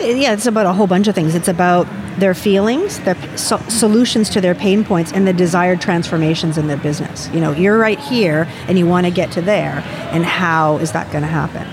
Uh, 0.00 0.04
yeah, 0.04 0.32
it's 0.32 0.46
about 0.46 0.66
a 0.66 0.72
whole 0.72 0.86
bunch 0.86 1.08
of 1.08 1.14
things. 1.14 1.34
It's 1.34 1.48
about 1.48 1.86
their 2.18 2.34
feelings, 2.34 2.98
their 3.00 3.16
so- 3.36 3.62
solutions 3.68 4.30
to 4.30 4.40
their 4.40 4.54
pain 4.54 4.84
points, 4.84 5.12
and 5.12 5.26
the 5.26 5.32
desired 5.32 5.80
transformations 5.80 6.56
in 6.58 6.66
their 6.68 6.76
business. 6.76 7.28
You 7.30 7.40
know, 7.40 7.52
you're 7.52 7.78
right 7.78 8.00
here, 8.00 8.48
and 8.66 8.78
you 8.78 8.86
want 8.86 9.06
to 9.06 9.12
get 9.12 9.30
to 9.32 9.42
there, 9.42 9.82
and 10.12 10.24
how 10.24 10.78
is 10.78 10.92
that 10.92 11.10
going 11.12 11.22
to 11.22 11.28
happen? 11.28 11.66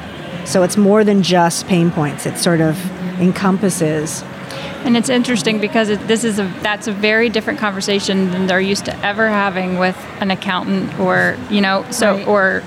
So 0.46 0.64
it's 0.64 0.78
more 0.78 1.04
than 1.04 1.24
just 1.24 1.68
pain 1.68 1.92
points. 1.92 2.26
It 2.26 2.38
sort 2.38 2.62
of 2.62 2.78
encompasses 3.20 4.24
and 4.86 4.96
it's 4.96 5.10
interesting 5.10 5.60
because 5.60 5.90
it, 5.90 6.08
this 6.08 6.24
is 6.24 6.40
a 6.40 6.44
that's 6.62 6.88
a 6.88 6.92
very 6.92 7.30
different 7.30 7.60
conversation 7.60 8.32
than 8.32 8.48
they're 8.48 8.62
used 8.62 8.86
to 8.86 9.06
ever 9.06 9.28
having 9.28 9.78
with 9.78 9.98
an 10.20 10.32
accountant 10.32 11.00
or 11.00 11.38
you 11.50 11.62
know 11.62 11.86
so 11.92 12.16
right. 12.16 12.28
or 12.28 12.64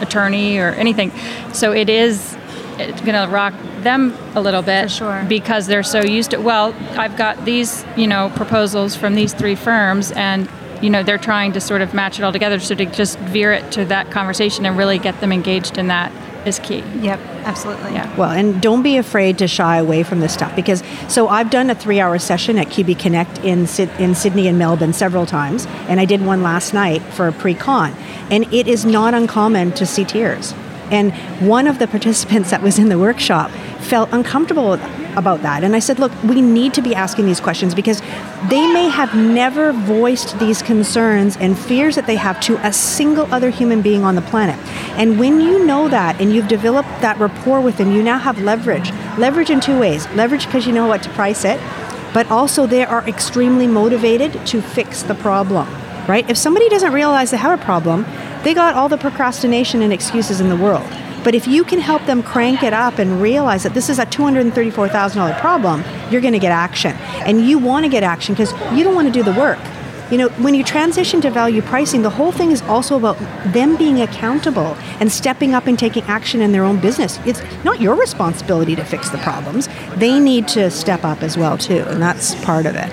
attorney 0.00 0.58
or 0.58 0.70
anything. 0.70 1.12
So 1.52 1.72
it 1.72 1.88
is 1.88 2.36
it's 2.78 3.00
going 3.02 3.14
to 3.14 3.32
rock 3.32 3.54
them 3.80 4.16
a 4.34 4.40
little 4.40 4.62
bit 4.62 4.90
sure. 4.90 5.24
because 5.28 5.66
they're 5.66 5.82
so 5.82 6.02
used 6.02 6.30
to 6.30 6.38
well 6.38 6.74
I've 6.98 7.16
got 7.16 7.44
these 7.44 7.84
you 7.96 8.06
know 8.06 8.32
proposals 8.34 8.96
from 8.96 9.14
these 9.14 9.34
three 9.34 9.54
firms 9.54 10.12
and 10.12 10.48
you 10.80 10.90
know 10.90 11.02
they're 11.02 11.18
trying 11.18 11.52
to 11.52 11.60
sort 11.60 11.82
of 11.82 11.92
match 11.94 12.18
it 12.18 12.22
all 12.22 12.32
together 12.32 12.58
so 12.58 12.74
to 12.74 12.86
just 12.86 13.18
veer 13.18 13.52
it 13.52 13.72
to 13.72 13.84
that 13.86 14.10
conversation 14.10 14.64
and 14.66 14.76
really 14.76 14.98
get 14.98 15.20
them 15.20 15.32
engaged 15.32 15.78
in 15.78 15.88
that 15.88 16.12
is 16.46 16.58
key. 16.58 16.84
Yep, 17.00 17.20
absolutely. 17.44 17.92
Yeah. 17.92 18.14
Well, 18.16 18.30
and 18.30 18.60
don't 18.60 18.82
be 18.82 18.96
afraid 18.96 19.38
to 19.38 19.48
shy 19.48 19.76
away 19.76 20.02
from 20.02 20.20
this 20.20 20.32
stuff 20.32 20.54
because 20.56 20.82
so 21.08 21.28
I've 21.28 21.50
done 21.50 21.70
a 21.70 21.74
three-hour 21.74 22.18
session 22.18 22.58
at 22.58 22.68
QB 22.68 22.98
Connect 22.98 23.38
in 23.38 23.66
in 23.98 24.14
Sydney 24.14 24.48
and 24.48 24.58
Melbourne 24.58 24.92
several 24.92 25.26
times, 25.26 25.66
and 25.88 26.00
I 26.00 26.04
did 26.04 26.24
one 26.24 26.42
last 26.42 26.74
night 26.74 27.02
for 27.02 27.28
a 27.28 27.32
pre-con, 27.32 27.92
and 28.30 28.52
it 28.52 28.68
is 28.68 28.84
not 28.84 29.14
uncommon 29.14 29.72
to 29.72 29.86
see 29.86 30.04
tears. 30.04 30.54
And 30.92 31.12
one 31.40 31.66
of 31.66 31.78
the 31.78 31.88
participants 31.88 32.50
that 32.50 32.62
was 32.62 32.78
in 32.78 32.88
the 32.88 32.98
workshop 32.98 33.50
felt 33.80 34.10
uncomfortable 34.12 34.74
about 35.16 35.42
that. 35.42 35.64
And 35.64 35.74
I 35.74 35.78
said, 35.78 35.98
look, 35.98 36.12
we 36.22 36.40
need 36.40 36.74
to 36.74 36.82
be 36.82 36.94
asking 36.94 37.26
these 37.26 37.40
questions 37.40 37.74
because 37.74 38.00
they 38.48 38.66
may 38.72 38.88
have 38.88 39.14
never 39.14 39.72
voiced 39.72 40.38
these 40.38 40.62
concerns 40.62 41.36
and 41.36 41.58
fears 41.58 41.96
that 41.96 42.06
they 42.06 42.16
have 42.16 42.40
to 42.40 42.56
a 42.66 42.72
single 42.72 43.32
other 43.32 43.50
human 43.50 43.82
being 43.82 44.04
on 44.04 44.14
the 44.14 44.22
planet. 44.22 44.58
And 44.98 45.18
when 45.18 45.40
you 45.40 45.64
know 45.64 45.88
that 45.88 46.20
and 46.20 46.32
you've 46.32 46.48
developed 46.48 46.88
that 47.00 47.18
rapport 47.18 47.60
with 47.60 47.78
them, 47.78 47.92
you 47.92 48.02
now 48.02 48.18
have 48.18 48.40
leverage. 48.40 48.90
Leverage 49.18 49.50
in 49.50 49.60
two 49.60 49.78
ways 49.78 50.08
leverage 50.10 50.46
because 50.46 50.66
you 50.66 50.72
know 50.72 50.86
what 50.86 51.02
to 51.02 51.10
price 51.10 51.44
it, 51.44 51.60
but 52.12 52.30
also 52.30 52.66
they 52.66 52.84
are 52.84 53.06
extremely 53.08 53.66
motivated 53.66 54.46
to 54.46 54.60
fix 54.60 55.02
the 55.02 55.14
problem, 55.14 55.68
right? 56.06 56.28
If 56.28 56.36
somebody 56.36 56.68
doesn't 56.68 56.92
realize 56.92 57.30
they 57.30 57.36
have 57.36 57.58
a 57.58 57.62
problem, 57.62 58.04
they 58.44 58.54
got 58.54 58.74
all 58.74 58.88
the 58.88 58.98
procrastination 58.98 59.82
and 59.82 59.92
excuses 59.92 60.40
in 60.40 60.48
the 60.48 60.56
world. 60.56 60.88
But 61.24 61.34
if 61.34 61.46
you 61.46 61.62
can 61.64 61.78
help 61.78 62.04
them 62.06 62.22
crank 62.22 62.62
it 62.62 62.72
up 62.72 62.98
and 62.98 63.22
realize 63.22 63.62
that 63.62 63.74
this 63.74 63.88
is 63.88 63.98
a 63.98 64.06
$234,000 64.06 65.38
problem, 65.40 65.84
you're 66.10 66.20
going 66.20 66.32
to 66.32 66.40
get 66.40 66.52
action. 66.52 66.96
And 67.26 67.46
you 67.46 67.58
want 67.58 67.84
to 67.84 67.88
get 67.88 68.02
action 68.02 68.34
because 68.34 68.52
you 68.76 68.82
don't 68.82 68.94
want 68.94 69.06
to 69.06 69.12
do 69.12 69.22
the 69.22 69.32
work. 69.32 69.58
You 70.10 70.18
know, 70.18 70.28
when 70.30 70.52
you 70.52 70.62
transition 70.62 71.22
to 71.22 71.30
value 71.30 71.62
pricing, 71.62 72.02
the 72.02 72.10
whole 72.10 72.32
thing 72.32 72.50
is 72.50 72.60
also 72.62 72.98
about 72.98 73.18
them 73.52 73.76
being 73.76 74.02
accountable 74.02 74.76
and 75.00 75.10
stepping 75.10 75.54
up 75.54 75.66
and 75.66 75.78
taking 75.78 76.02
action 76.02 76.42
in 76.42 76.52
their 76.52 76.64
own 76.64 76.80
business. 76.80 77.18
It's 77.24 77.40
not 77.64 77.80
your 77.80 77.94
responsibility 77.94 78.76
to 78.76 78.84
fix 78.84 79.08
the 79.08 79.18
problems. 79.18 79.68
They 79.96 80.20
need 80.20 80.48
to 80.48 80.70
step 80.70 81.04
up 81.04 81.22
as 81.22 81.38
well 81.38 81.56
too, 81.56 81.84
and 81.86 82.02
that's 82.02 82.34
part 82.44 82.66
of 82.66 82.74
it. 82.74 82.92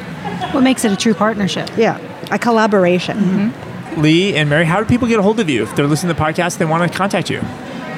What 0.54 0.62
makes 0.62 0.86
it 0.86 0.94
a 0.94 0.96
true 0.96 1.14
partnership? 1.14 1.70
Yeah, 1.76 1.98
a 2.32 2.40
collaboration. 2.40 3.18
Mm-hmm. 3.18 3.69
Lee 3.98 4.36
and 4.36 4.50
Mary, 4.50 4.66
how 4.66 4.80
do 4.80 4.86
people 4.86 5.08
get 5.08 5.20
a 5.20 5.24
hold 5.24 5.40
of 5.40 5.50
you 5.50 5.64
if 5.64 5.76
they're 5.76 5.88
listening 5.88 6.14
to 6.14 6.20
the 6.20 6.26
podcast? 6.26 6.58
They 6.58 6.66
want 6.66 6.90
to 6.90 6.98
contact 6.98 7.30
you. 7.30 7.42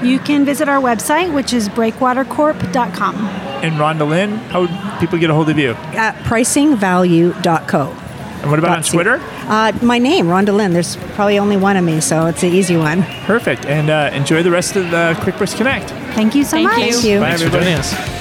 You 0.04 0.20
can 0.20 0.46
visit 0.46 0.68
our 0.68 0.82
website, 0.82 1.34
which 1.34 1.54
is 1.54 1.70
breakwatercorp.com. 1.70 3.16
And 3.16 3.76
Rhondalyn, 3.76 4.38
how 4.50 4.62
would 4.62 5.00
people 5.00 5.20
get 5.20 5.30
a 5.30 5.34
hold 5.34 5.50
of 5.50 5.60
you? 5.60 5.72
At 5.94 6.16
pricingvalue.co. 6.24 7.98
And 8.42 8.50
what 8.50 8.58
about 8.58 8.78
on 8.78 8.84
Twitter? 8.84 9.20
Uh, 9.22 9.72
my 9.84 10.00
name, 10.00 10.26
Rhondalyn. 10.26 10.74
There's 10.74 10.96
probably 11.14 11.38
only 11.38 11.58
one 11.58 11.78
of 11.78 11.84
me, 11.86 12.02
so 12.02 12.26
it's 12.26 12.42
an 12.42 12.52
easy 12.52 12.76
one. 12.76 13.04
Perfect. 13.26 13.68
And 13.68 13.92
uh, 13.92 14.10
enjoy 14.14 14.42
the 14.42 14.50
rest 14.50 14.76
of 14.76 14.90
the 14.90 15.16
QuickBooks 15.20 15.56
Connect. 15.56 15.92
Thank 16.16 16.34
you 16.34 16.44
so 16.44 16.58
Thank 16.58 16.66
much. 16.66 16.80
You. 16.80 16.92
Thank 16.92 17.06
you. 17.06 17.20
Bye, 17.20 17.26
Thanks 17.30 17.42
everybody. 17.44 17.66
for 17.66 17.72
joining 17.72 17.80
us. 17.80 18.21